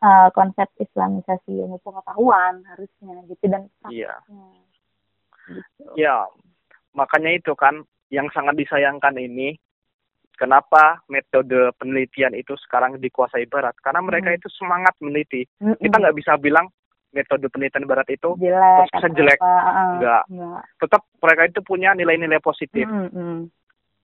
[0.00, 4.10] uh, konsep Islamisasi ilmu pengetahuan harusnya gitu dan Iya.
[4.18, 4.48] prakteknya
[5.46, 5.84] gitu.
[5.94, 6.26] Ya,
[6.90, 9.54] makanya itu kan yang sangat disayangkan ini
[10.34, 14.38] kenapa metode penelitian itu sekarang dikuasai Barat karena mereka Hmm.
[14.38, 15.46] itu semangat meneliti.
[15.62, 15.78] Mm-mm.
[15.78, 16.66] Kita nggak bisa bilang
[17.14, 19.38] metode penelitian Barat itu jelek atau jelek.
[19.38, 20.22] apa, uh, Nggak.
[20.30, 20.62] nggak.
[20.82, 23.48] tetap mereka itu punya nilai-nilai positif, Mm-mm.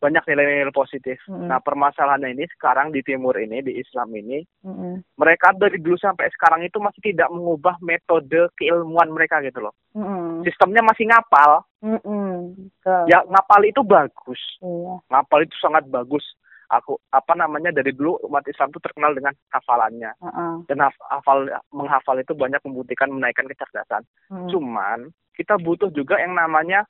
[0.00, 1.18] banyak nilai-nilai positif.
[1.28, 1.46] Mm-mm.
[1.46, 5.02] Nah, permasalahannya ini sekarang di timur ini di Islam ini Mm-mm.
[5.18, 9.74] mereka dari dulu sampai sekarang itu masih tidak mengubah metode keilmuan mereka gitu loh.
[9.94, 10.42] Mm-mm.
[10.46, 11.62] Sistemnya masih ngapal.
[11.82, 12.54] Mm-mm.
[12.56, 13.02] Betul.
[13.10, 14.40] Ya ngapal itu bagus.
[14.62, 14.94] Iya.
[15.10, 16.24] ngapal itu sangat bagus.
[16.72, 20.64] Aku apa namanya dari dulu umat Islam itu terkenal dengan hafalannya Uh-uh.
[20.72, 24.08] dan haf- hafal menghafal itu banyak membuktikan menaikkan kecerdasan.
[24.32, 24.48] Mm.
[24.48, 24.98] Cuman
[25.36, 26.88] kita butuh juga yang namanya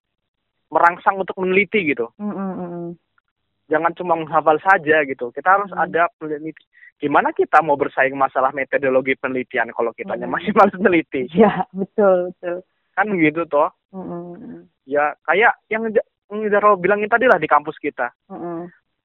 [0.70, 2.14] merangsang untuk meneliti gitu.
[2.16, 2.94] Mm-mm.
[3.66, 5.34] Jangan cuma menghafal saja gitu.
[5.34, 5.82] Kita harus Hmm.
[5.82, 6.62] ada peneliti.
[7.02, 10.34] Gimana kita mau bersaing masalah metodologi penelitian kalau kitanya Hmm.
[10.38, 11.26] masih malas meneliti?
[11.34, 12.62] Ya, betul, betul.
[12.94, 13.68] Kan gitu toh.
[13.90, 14.70] Mm-mm.
[14.86, 15.90] Ya kayak yang
[16.48, 18.08] Jaro bilangin tadi lah di kampus kita.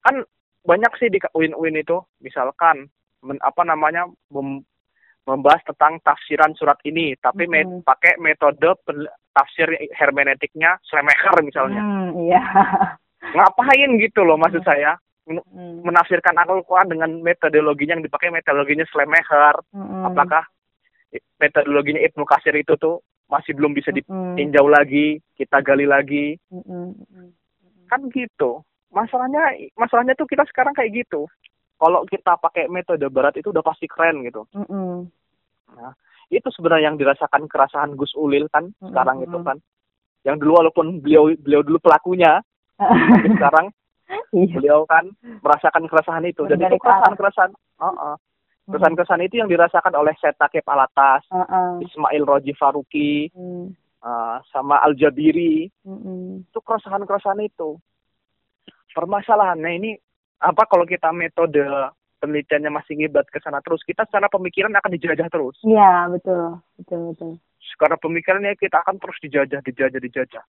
[0.00, 0.16] Kan
[0.62, 2.88] banyak sih di UIN-UIN itu misalkan
[3.20, 4.64] men- apa namanya mem-
[5.24, 7.84] membahas tentang tafsiran surat ini tapi me- Mhm.
[7.84, 12.42] pakai metode pen- tafsir hermeneutiknya Schleiermacher misalnya Mm, Iya.
[13.36, 14.96] ngapain gitu loh maksud saya
[15.28, 15.84] Men- Mm.
[15.84, 20.08] menafsirkan Al-Quran dengan metodologinya yang dipakai metodologinya Schleiermacher Mm-mm.
[20.08, 20.42] apakah
[21.36, 26.40] metodologinya Ibnu Katsir itu tuh masih belum bisa ditinjau lagi kita gali lagi.
[26.48, 26.96] Mm-mm.
[27.88, 28.60] kan gitu
[28.98, 29.42] masalahnya
[29.74, 31.30] masalahnya tuh kita sekarang kayak gitu
[31.78, 35.06] kalau kita pakai metode barat itu udah pasti keren gitu Mm-mm.
[36.28, 38.90] itu sebenarnya yang dirasakan kerasahan Gus Ulil kan Mm-mm.
[38.90, 39.58] sekarang itu kan
[40.26, 42.42] yang dulu walaupun beliau beliau dulu pelakunya
[42.76, 43.70] tapi sekarang
[44.32, 44.56] Iya.
[44.56, 45.04] beliau kan
[45.44, 47.50] merasakan keresahan itu dan itu keresahan keresahan
[48.64, 51.76] keresahan keresahan itu yang dirasakan oleh Setakib Alatas Uh-uh.
[51.84, 53.68] Ismail Roji Faruqi Mm.
[54.00, 56.40] eh, sama Al Jabiri Mm-mm.
[56.48, 57.76] itu keresahan keresahan itu
[58.98, 59.90] permasalahannya ini
[60.42, 61.62] apa kalau kita metode
[62.18, 66.58] penelitiannya masih ngibat ke sana terus kita secara pemikiran akan dijajah terus Iya, betul.
[66.74, 67.32] Betul, betul.
[67.62, 70.44] secara pemikirannya kita akan terus dijajah dijajah dijajah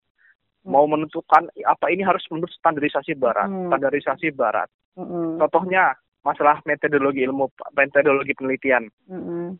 [0.64, 3.68] mau menentukan apa ini harus menurut standarisasi barat Hmm.
[3.68, 5.37] standarisasi barat Mm-mm.
[5.38, 5.92] contohnya
[6.24, 9.56] masalah metodologi ilmu metodologi penelitian Mm-mm.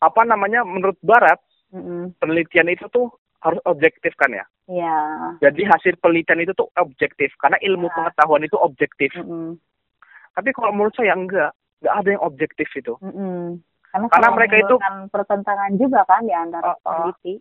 [0.00, 1.38] apa namanya menurut barat
[1.72, 2.12] Mm-mm.
[2.18, 3.08] penelitian itu tuh
[3.42, 4.96] harus objektif kan ya Iya.
[5.42, 7.94] jadi hasil penelitian itu tuh objektif karena ilmu Ya.
[7.94, 9.58] pengetahuan itu objektif Mm-mm.
[10.32, 13.58] tapi kalau menurut saya enggak enggak ada yang objektif itu Mm-mm.
[13.84, 16.80] Karena, Karena kalau mereka itu- pertentangan juga kan di antara Uh, uh.
[16.80, 17.34] peneliti.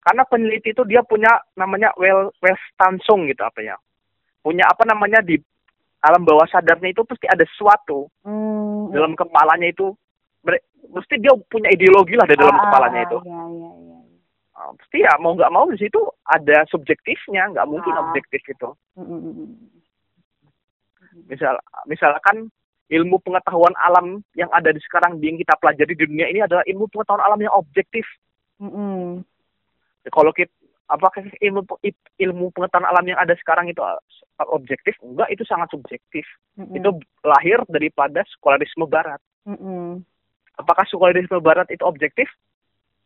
[0.00, 3.76] karena peneliti itu dia punya namanya well Welstanzung gitu apa ya
[4.40, 5.36] punya apa namanya di
[6.00, 9.92] alam bawah sadarnya itu pasti ada sesuatu Hmm, dalam kepalanya itu
[10.86, 13.93] mesti dia punya ideologi lah di dalam Ah, kepalanya itu Iya, iya, iya.
[14.74, 18.02] Pasti ya mau nggak mau di situ ada subjektifnya nggak mungkin Ah.
[18.08, 18.68] objektif itu.
[21.30, 21.54] Misal
[21.86, 22.50] misalkan
[22.90, 26.90] ilmu pengetahuan alam yang ada di sekarang yang kita pelajari di dunia ini adalah ilmu
[26.90, 28.04] pengetahuan alam yang objektif.
[30.12, 30.52] Kalau kita
[30.88, 31.64] apakah ilmu
[32.20, 33.96] ilmu pengetahuan alam yang ada sekarang itu uh,
[34.52, 34.92] objektif?
[35.00, 36.28] Enggak itu sangat subjektif.
[36.54, 36.76] Mm-mm.
[36.78, 36.90] itu
[37.26, 39.18] lahir daripada sekularisme barat.
[39.44, 40.00] Mm-mm.
[40.54, 42.30] apakah sekularisme barat itu objektif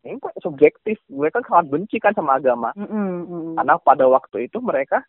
[0.07, 3.09] enggak subjektif mereka sangat benci kan sama agama Mm-mm.
[3.27, 3.55] Mm-mm.
[3.59, 5.03] karena pada waktu itu mereka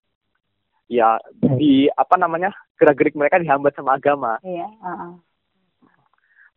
[0.90, 2.50] ya di apa namanya
[2.82, 5.22] gerak-gerik mereka dihambat sama agama Iya, uh-uh.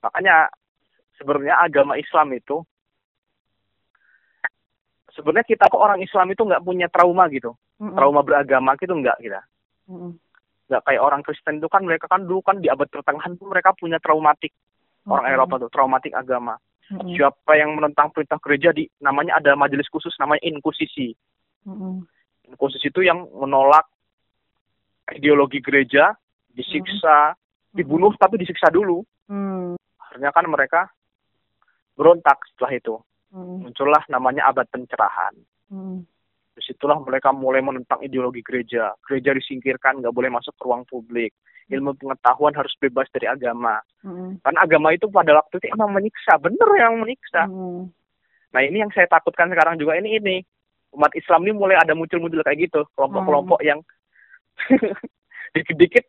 [0.01, 0.49] makanya
[1.21, 2.65] sebenarnya agama Islam itu
[5.13, 7.93] sebenarnya kita kok orang Islam itu nggak punya trauma gitu Mm-mm.
[7.93, 9.45] trauma beragama gitu nggak kita
[9.93, 10.17] Mm-mm.
[10.73, 13.77] nggak kayak orang Kristen itu kan mereka kan dulu kan di abad pertengahan tuh mereka
[13.77, 14.57] punya traumatik
[15.05, 15.37] orang Mm-mm.
[15.37, 16.57] Eropa tuh traumatik agama
[16.93, 17.17] Mm-mm.
[17.17, 21.17] siapa yang menentang perintah gereja di namanya ada majelis khusus namanya inkusisi
[21.65, 22.05] Mm-mm.
[22.53, 23.89] inkusisi itu yang menolak
[25.11, 26.13] ideologi gereja
[26.53, 27.33] disiksa
[27.73, 29.01] dibunuh tapi disiksa dulu
[29.33, 29.79] Mm.
[29.97, 30.93] akhirnya kan mereka
[31.97, 32.95] berontak setelah itu
[33.33, 33.65] Mm.
[33.65, 35.33] muncullah namanya abad pencerahan
[35.73, 36.05] Mm.
[36.53, 38.93] Di situlah mereka mulai menentang ideologi gereja.
[39.09, 41.33] Gereja disingkirkan nggak boleh masuk ke ruang publik.
[41.73, 43.81] Ilmu pengetahuan harus bebas dari agama.
[44.03, 44.43] Mm.
[44.43, 47.47] karena agama itu pada waktu itu emang menyiksa bener yang menyiksa.
[47.47, 47.87] Mm.
[48.53, 50.37] nah ini yang saya takutkan sekarang juga ini ini.
[50.93, 52.85] Umat Islam ini mulai ada muncul-muncul kayak gitu.
[52.93, 53.81] Kelompok-kelompok yang
[55.57, 56.05] dikit-dikit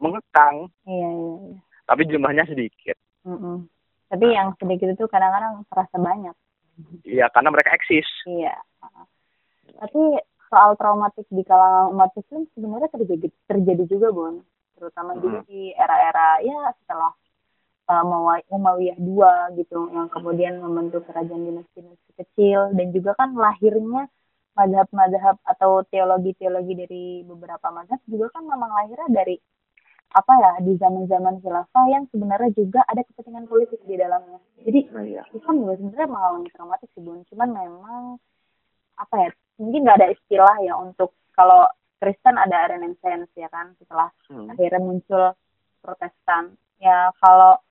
[0.00, 0.72] mengekang.
[0.88, 1.56] Iya, iya, iya.
[1.84, 2.96] tapi jumlahnya sedikit.
[3.22, 3.70] Mm-mm.
[4.10, 6.34] tapi yang sedikit itu kadang-kadang terasa banyak.
[7.04, 8.08] Iya, karena mereka eksis.
[8.26, 8.56] iya
[9.72, 10.02] tapi
[10.46, 14.34] soal traumatik di kalangan umat muslim sebenarnya terjadi terjadi juga bon
[14.76, 15.48] terutama juga Hmm.
[15.48, 17.12] di era-era ya setelah
[17.88, 19.22] uh, Umayyah- Umayyah II
[19.56, 24.10] gitu yang kemudian membentuk kerajaan dinasti-dinasti kecil dan juga kan lahirnya
[24.52, 29.40] madhab-madhab atau teologi-teologi dari beberapa madhab juga kan memang lahirnya dari
[30.12, 35.04] apa ya di zaman-zaman khilafah yang sebenarnya juga ada kepentingan politik di dalamnya jadi Nah,
[35.08, 35.22] iya.
[35.32, 38.02] Islam juga sebenarnya mengalami traumatik sih bun cuman memang
[39.00, 39.30] apa ya
[39.62, 44.50] mungkin nggak ada istilah ya untuk kalau Kristen ada Renaissance ya kan setelah Hmm.
[44.50, 45.24] akhirnya muncul
[45.78, 47.62] Protestan ya kalau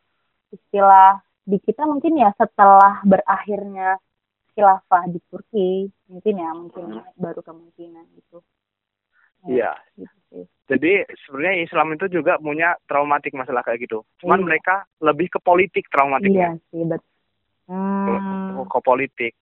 [0.49, 3.99] istilah di kita mungkin ya setelah berakhirnya
[4.51, 5.71] khilafah di Turki
[6.07, 8.39] mungkin ya mungkin baru kemungkinan gitu
[9.41, 9.73] Iya.
[9.97, 10.45] gitu sih.
[10.69, 14.05] Jadi sebenarnya Islam itu juga punya traumatik masalah kayak gitu.
[14.21, 14.45] Cuman Iya.
[14.45, 16.49] mereka lebih ke politik iya traumatiknya.
[16.69, 17.09] sih betul
[17.65, 19.33] hmm, Ke politik.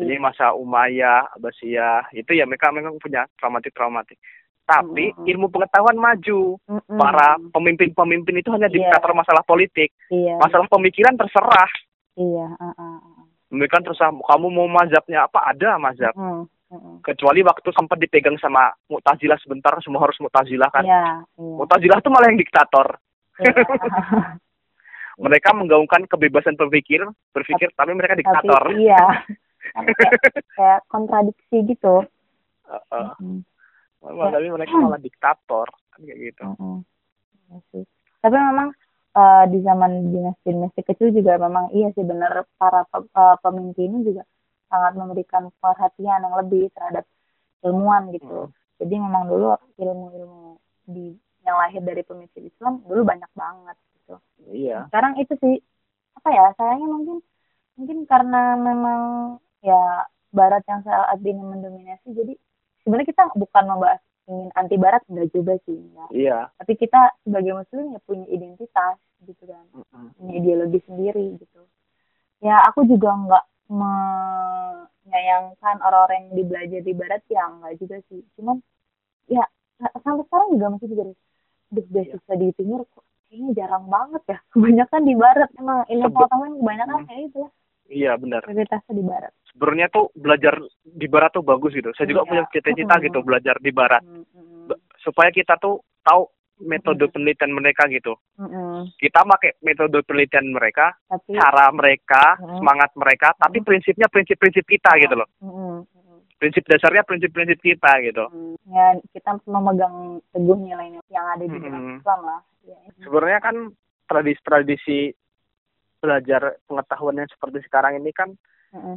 [0.00, 0.22] Jadi iya.
[0.22, 4.16] masa Umayyah, Abbasiyah, itu ya mereka memang punya traumatik-traumatik.
[4.64, 5.28] Tapi Mm-mm.
[5.28, 6.56] ilmu pengetahuan maju.
[6.64, 6.96] Mm-mm.
[6.96, 8.76] Para pemimpin-pemimpin itu hanya Iya.
[8.80, 9.92] diktator masalah politik.
[10.08, 11.70] iya Masalah pemikiran terserah.
[12.16, 13.24] iya uh, uh, uh.
[13.50, 16.14] Mereka terserah kamu mau mazhabnya apa ada mazhab.
[16.14, 20.86] Mm, mm, Kecuali waktu sempat dipegang sama Mu'tazilah sebentar semua harus Mu'tazilah kan.
[20.86, 22.86] iya iya Mu'tazilah itu malah yang diktator.
[23.42, 23.52] iya.
[25.20, 27.04] Mereka menggaungkan kebebasan berpikir,
[27.36, 28.72] berpikir tapi mereka diktator.
[28.72, 29.02] tapi iya
[30.50, 32.04] kayak, kontradiksi gitu
[32.64, 33.08] Heeh.
[33.18, 33.42] Mm,
[34.00, 36.44] Malah- tapi mereka malah diktator kan kayak gitu.
[36.54, 36.78] mm.
[37.46, 37.84] Iya sih.
[38.18, 38.68] tapi memang
[39.10, 44.06] eh, di zaman dinasti-dinasti kecil juga memang iya sih benar para pe- eh, pemimpin ini
[44.06, 44.22] juga
[44.66, 47.02] sangat memberikan perhatian yang lebih terhadap
[47.60, 48.54] ilmuwan gitu Hmm.
[48.78, 51.10] jadi memang dulu ilmu-ilmu di
[51.42, 54.14] yang lahir dari pemimpin Islam dulu banyak banget gitu
[54.46, 54.86] Iya.
[54.88, 55.54] sekarang itu sih
[56.14, 57.16] apa ya sayangnya mungkin
[57.74, 59.00] mungkin karena memang
[59.60, 62.08] ya Barat yang saat ini mendominasi.
[62.10, 62.34] Jadi
[62.80, 66.38] sebenarnya kita bukan membahas ingin anti Barat enggak juga sih enggak Iya.
[66.54, 69.64] tapi kita sebagai Muslim ya punya identitas gitu kan.
[69.74, 70.06] Mm-mm.
[70.14, 71.60] punya ideologi sendiri gitu.
[72.38, 73.44] Ya aku juga nggak
[75.04, 78.22] menyayangkan orang-orang yang dibelajar di Barat ya enggak juga sih.
[78.38, 78.62] Cuman
[79.26, 79.44] ya
[79.98, 81.06] sampai sekarang juga masih pikir
[81.70, 84.38] duh beasiswa di timur kok kayaknya jarang banget ya.
[84.54, 87.06] Kebanyakan di barat emang ilmu pengetahuan kebanyakan Hmm.
[87.06, 87.50] kayak itu ya.
[87.90, 88.40] Iya benar.
[88.46, 91.92] prioritasnya di barat Sebenarnya tuh belajar di barat tuh bagus gitu.
[91.92, 92.28] Saya juga Iya.
[92.32, 94.00] punya cita-cita gitu belajar di barat.
[94.64, 96.24] Ba- supaya kita tuh tahu
[96.64, 98.16] metode penelitian mereka gitu.
[98.96, 105.12] Kita pakai metode penelitian mereka, tapi cara mereka, semangat mereka, tapi prinsipnya prinsip-prinsip kita gitu
[105.12, 105.28] loh.
[106.40, 108.24] Prinsip dasarnya prinsip-prinsip kita gitu.
[108.64, 112.00] ya kita memegang teguh nilai yang ada di dalam.
[112.00, 112.40] Islam lah.
[112.64, 113.56] Ya, Sebenarnya kan
[114.08, 115.12] tradisi-tradisi
[116.00, 118.32] belajar pengetahuan yang seperti sekarang ini kan
[118.72, 118.96] mm, mm,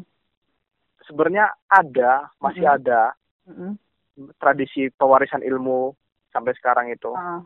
[1.08, 2.78] sebenarnya ada, masih Mm-mm.
[2.80, 3.02] ada
[3.48, 3.74] mm, mm.
[4.39, 5.94] tradisi pewarisan ilmu
[6.34, 7.12] sampai sekarang itu.
[7.13, 7.42] Ah.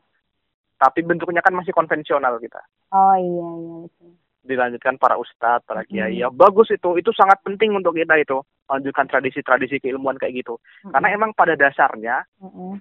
[0.77, 2.61] Tapi bentuknya kan masih konvensional kita.
[2.93, 4.11] oh iya iya betul
[4.47, 6.23] Dilanjutkan para ustadz, para kiai.
[6.23, 6.95] Ya bagus itu.
[6.95, 8.39] Itu sangat penting untuk kita itu.
[8.71, 10.55] Lanjutkan tradisi-tradisi keilmuan kayak gitu.
[10.87, 12.73] Mm, Karena emang pada dasarnya mm, mm,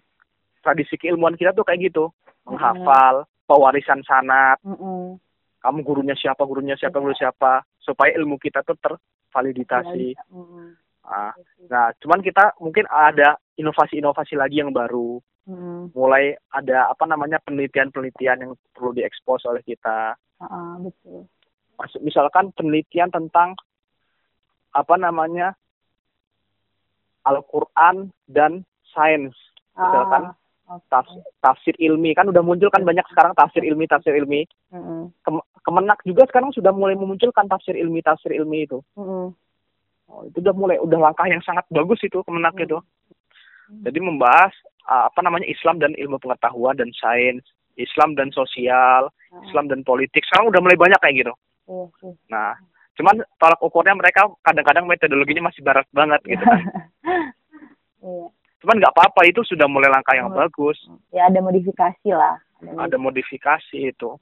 [0.62, 2.14] tradisi keilmuan kita tuh kayak gitu.
[2.46, 4.62] Menghafal, pewarisan sanat.
[4.62, 5.25] mm, mm.
[5.60, 7.64] Kamu gurunya siapa, gurunya siapa, guru siapa.
[7.80, 10.14] Supaya ilmu kita tuh tervaliditasi.
[10.30, 10.68] Mm, mm.
[11.06, 11.32] Ah.
[11.70, 15.22] Nah, cuman kita mungkin ada inovasi-inovasi lagi yang baru.
[15.46, 20.18] Mm, Mulai ada apa namanya penelitian-penelitian yang perlu diekspos oleh kita.
[20.42, 21.24] ah, betul
[21.76, 23.52] Masuk misalkan penelitian tentang
[24.72, 25.54] apa namanya
[27.24, 29.34] Al-Qur'an dan sains.
[29.76, 30.45] Misalkan Ah, oke.
[30.88, 34.44] Tafsir, tafsir ilmi kan udah muncul kan banyak sekarang tafsir ilmi, tafsir ilmi.
[35.22, 38.78] Kem- Kemenak juga sekarang sudah mulai memunculkan tafsir ilmi, tafsir ilmi itu.
[40.06, 42.78] Oh, itu udah mulai udah langkah yang sangat bagus itu Kemenak itu.
[43.82, 44.54] Jadi membahas
[44.86, 47.42] uh, apa namanya Islam dan ilmu pengetahuan dan sains,
[47.74, 50.22] Islam dan sosial, Ah, Islam dan politik.
[50.22, 51.32] Sekarang udah mulai banyak kayak gitu.
[51.98, 52.14] sih.
[52.30, 52.54] Nah,
[52.94, 56.62] cuman tolak ukurnya mereka kadang-kadang metodologinya masih barat banget gitu kan.
[58.66, 60.42] Cuman nggak apa-apa itu sudah mulai langkah yang Hmm.
[60.42, 60.74] bagus.
[61.14, 62.34] Ya ada modifikasi lah.
[62.58, 64.18] Ada modifikasi itu.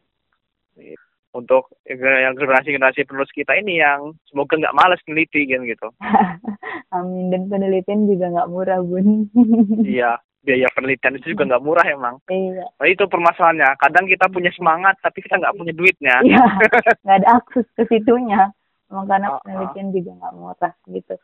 [1.33, 5.89] Untuk yang generasi-generasi penerus kita ini yang semoga nggak males neliti kan gitu.
[6.93, 9.33] Amin dan penelitian juga nggak murah bun.
[9.89, 12.21] Iya, biaya penelitian itu juga nggak murah emang.
[12.29, 12.69] Iya.
[12.69, 13.81] Nah, itu permasalahannya.
[13.81, 16.21] Kadang kita punya semangat tapi kita nggak punya duitnya.
[16.21, 16.45] Iya.
[17.03, 18.53] Nggak ada akses ke situnya.
[18.93, 19.43] Emang karena Ah, ah.
[19.43, 21.15] penelitian juga nggak murah gitu.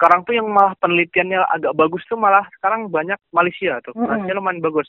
[0.00, 3.92] Sekarang tuh yang malah penelitiannya agak bagus tuh malah sekarang banyak Malaysia tuh.
[3.92, 4.08] Mm-mm.
[4.08, 4.88] Malaysia lumayan bagus.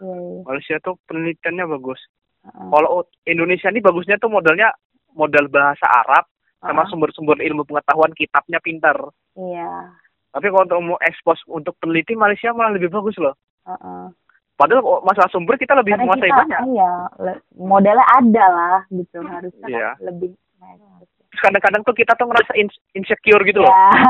[0.00, 0.48] Iya.
[0.48, 2.00] Malaysia tuh penelitiannya bagus.
[2.40, 4.72] Ah, Kalau Indonesia ini bagusnya tuh modalnya
[5.12, 6.24] modal bahasa Arab
[6.56, 8.96] sama Ah, sumber-sumber ilmu pengetahuan kitabnya pintar.
[9.36, 9.92] iya
[10.30, 13.36] Tapi kalau untuk mau ekspos untuk peneliti Malaysia malah lebih bagus loh.
[13.68, 14.08] Heeh.
[14.56, 16.60] Padahal kok masalah sumber kita lebih karena menguasai kita banyak.
[16.70, 16.92] iya
[17.56, 19.90] modalnya ada lah gitu harusnya kan Iya.
[20.00, 21.00] lebih nah,
[21.38, 23.70] kadang-kadang tuh kita tuh ngerasa ins- insecure gitu loh.
[23.70, 24.02] Iya.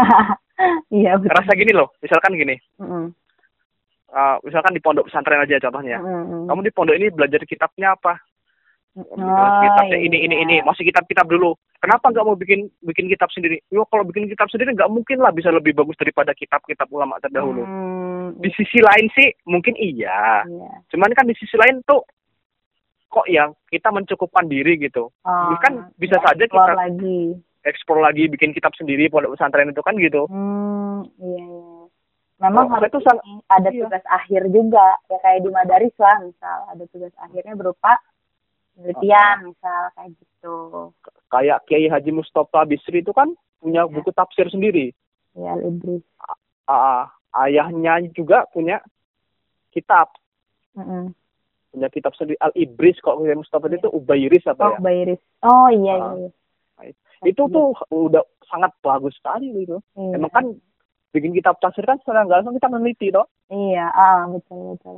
[1.04, 2.56] iya betul Ngerasa gini loh, misalkan gini.
[2.80, 3.04] Mm-mm.
[4.10, 6.00] uh, misalkan di pondok pesantren aja contohnya.
[6.00, 6.48] Mm-mm.
[6.48, 8.16] Kamu di pondok ini belajar kitabnya apa?
[8.98, 9.06] Oh,
[9.62, 10.26] kitabnya ini iya.
[10.26, 11.54] ini ini masih kitab-kitab dulu.
[11.78, 13.62] Kenapa nggak mau bikin bikin kitab sendiri?
[13.70, 17.62] Yo kalau bikin kitab sendiri nggak mungkin lah bisa lebih bagus daripada kitab-kitab ulama terdahulu.
[17.62, 20.42] Hmm, Di sisi lain sih mungkin iya.
[20.42, 20.70] iya.
[20.90, 22.02] Cuman kan di sisi lain tuh
[23.10, 25.10] kok ya kita mencukupkan diri gitu.
[25.26, 27.34] Oh, kan bisa ya, saja kita- lagi.
[27.60, 30.24] Eksplor lagi bikin kitab sendiri pondok pesantren itu kan gitu.
[30.32, 31.68] Hmm, iya, iya.
[32.40, 33.84] Memang Oh, harus itu ini ada iya.
[33.84, 38.00] tugas akhir juga, ya kayak di Madaris lah misal ada tugas akhirnya berupa
[38.72, 40.56] penelitian misal kayak gitu.
[41.28, 43.28] Kayak Kiai Haji Mustafa Bisri itu kan
[43.60, 43.92] punya Iya.
[43.92, 44.96] buku tafsir sendiri.
[45.36, 46.00] Ya Libris.
[46.64, 47.12] Ah,
[47.44, 48.80] ayahnya juga punya
[49.68, 50.08] kitab
[50.72, 51.12] Mm-mm.
[51.70, 55.20] Punya kitab sendiri Al Ibris kok Kiai Mustafa itu Ubairis apa Oh, ya Bairis.
[55.40, 56.14] Oh iya Ah.
[56.14, 56.30] iya.
[57.22, 60.16] itu tuh udah sangat bagus sekali gitu Iya.
[60.16, 60.44] emang kan
[61.10, 64.96] bikin kitab tafsir kan secara nggak langsung kita meneliti toh Iya, ah betul betul.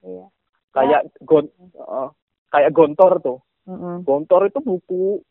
[0.00, 0.26] Iya.
[0.70, 2.08] kayak gon eh,
[2.48, 4.02] kayak gontor tuh Mm-mm.
[4.02, 5.22] gontor itu buku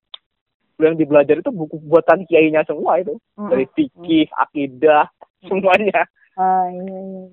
[0.78, 3.48] yang dibelajar itu buku buatan kiainya semua itu Mm-mm.
[3.48, 5.06] dari fikih akidah
[5.48, 7.24] semuanya Ah iya iya.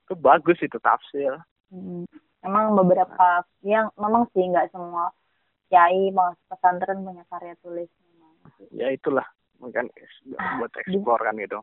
[0.00, 1.32] itu bagus itu tafsir
[1.70, 2.02] Mm.
[2.40, 5.12] Emang beberapa yang memang sih nggak semua
[5.68, 8.34] kiai mau pesantren punya karya tulis memang.
[8.72, 9.24] ya itulah
[9.56, 9.86] mungkin
[10.58, 11.60] buat eksplor kan gitu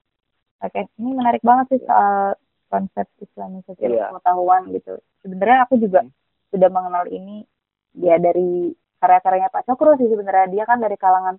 [0.57, 2.33] Oke, ini menarik banget sih soal
[2.67, 4.09] konsep Islamisasi Iya.
[4.09, 4.97] pengetahuan gitu.
[5.21, 6.13] Sebenarnya aku juga Hmm.
[6.49, 7.45] sudah mengenal ini
[7.93, 11.37] ya dari karya-karyanya Pak Cokro sih sebenarnya dia kan dari kalangan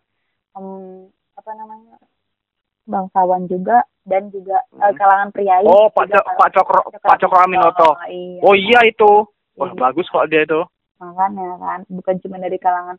[0.55, 0.67] em,
[1.35, 1.99] apa namanya
[2.89, 4.97] bangsawan juga dan juga eh, Hmm.
[4.97, 5.63] kalangan priai.
[5.63, 8.41] oh Pak Cok- Pak Cokro Pak Cokro Aminoto iya.
[8.41, 9.77] oh iya itu wah Iya.
[9.77, 10.65] bagus kok dia itu
[10.97, 12.97] makanya kan bukan cuma dari kalangan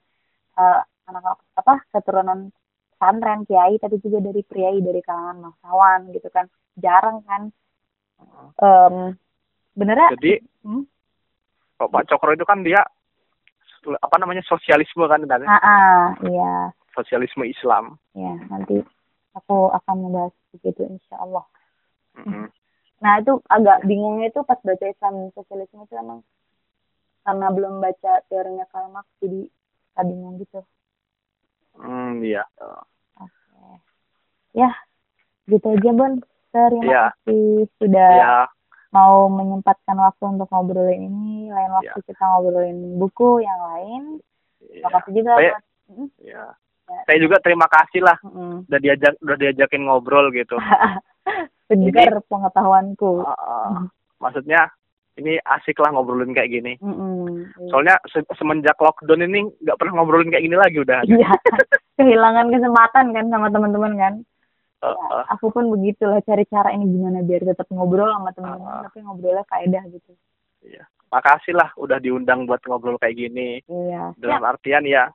[0.55, 1.23] eh, anak
[1.55, 2.53] apa keturunan
[2.93, 7.49] pesantren kiai tapi juga dari priai dari kalangan bangsawan gitu kan jarang kan
[8.57, 9.15] Em
[9.73, 10.83] benernya jadi hmm?
[11.75, 12.83] Kalau Pak Cokro itu kan dia
[13.95, 17.95] apa namanya sosialisme kan kan ah, ah, iya sosialisme Islam.
[18.11, 18.83] ya nanti
[19.31, 21.45] aku akan membahas begitu insya Allah
[22.15, 22.49] Mm-mm.
[22.97, 26.19] nah itu agak bingungnya itu pas baca Islam sosialisme itu emang
[27.21, 29.45] karena belum baca teorinya Karl Marx jadi
[29.93, 30.61] agak bingung gitu
[31.71, 32.43] Hmm, iya.
[33.15, 33.79] Oke.
[34.51, 34.67] Ya,
[35.47, 36.19] gitu aja, Bun.
[36.51, 37.03] Terima Iya.
[37.15, 37.45] kasih
[37.79, 38.35] sudah Ya,
[38.89, 41.47] mau menyempatkan waktu untuk ngobrolin ini.
[41.47, 42.03] Lain waktu Iya.
[42.03, 44.03] kita ngobrolin buku yang lain.
[44.59, 44.83] iya.
[44.83, 45.31] Terima kasih juga.
[45.37, 46.35] Saya- buat- Mm, Iya.
[46.35, 46.45] Ya.
[47.05, 48.65] Saya juga terima kasih lah mm-mm.
[48.69, 50.57] udah diajak udah diajakin ngobrol gitu.
[51.69, 53.21] Segar pengetahuanku.
[53.21, 53.69] Ah, ah.
[54.17, 54.73] maksudnya
[55.19, 56.73] ini asik lah ngobrolin kayak gini.
[56.81, 57.49] Mm-mm.
[57.69, 60.99] Soalnya se- semenjak lockdown ini nggak pernah ngobrolin kayak gini lagi udah.
[61.09, 61.29] Iya.
[61.99, 64.13] Kehilangan kesempatan kan sama teman-teman kan.
[64.79, 65.25] Ah, Ya, ah.
[65.35, 68.83] aku pun begitulah cari cara ini gimana biar tetap ngobrol sama teman-teman Ah.
[68.87, 70.11] tapi ngobrolnya faedah gitu.
[70.63, 70.87] Iya.
[71.11, 73.59] Makasih lah udah diundang buat ngobrol kayak gini.
[73.67, 74.15] Iya.
[74.15, 75.11] Dalam artian ya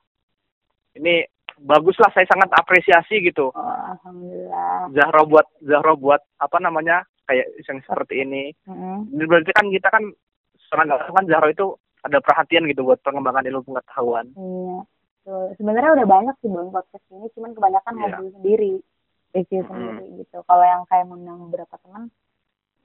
[0.95, 1.25] ini
[1.61, 3.49] bagus lah saya sangat apresiasi gitu.
[3.49, 4.91] Oh, alhamdulillah.
[4.91, 8.51] Zahro buat Zahro buat apa namanya kayak yang seperti ini.
[9.11, 10.03] Ini berarti kan kita kan
[10.67, 11.67] sekarang kan Zahro itu
[12.05, 14.29] ada perhatian gitu buat pengembangan ilmu pengetahuan.
[14.35, 14.77] Iya.
[15.25, 15.45] Betul.
[15.57, 18.01] Sebenarnya udah banyak sih bang podcast ini, cuman kebanyakan Iya.
[18.05, 18.73] ngobrol sendiri,
[19.33, 19.69] review Mm-mm.
[19.73, 20.37] sendiri gitu.
[20.45, 22.03] Kalau yang kayak ngundang beberapa teman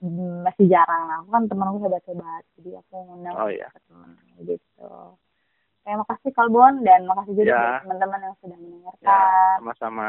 [0.01, 1.21] mm, masih jarang.
[1.21, 3.69] Aku kan temen aku hebat-hebat, jadi aku ngundang Oh, iya.
[3.85, 4.89] teman gitu.
[5.91, 7.83] Terima kasih Kalbon dan makasih juga Ya.
[7.83, 9.27] teman-teman yang sudah Ya, mendengarkan.
[9.59, 10.09] sama-sama.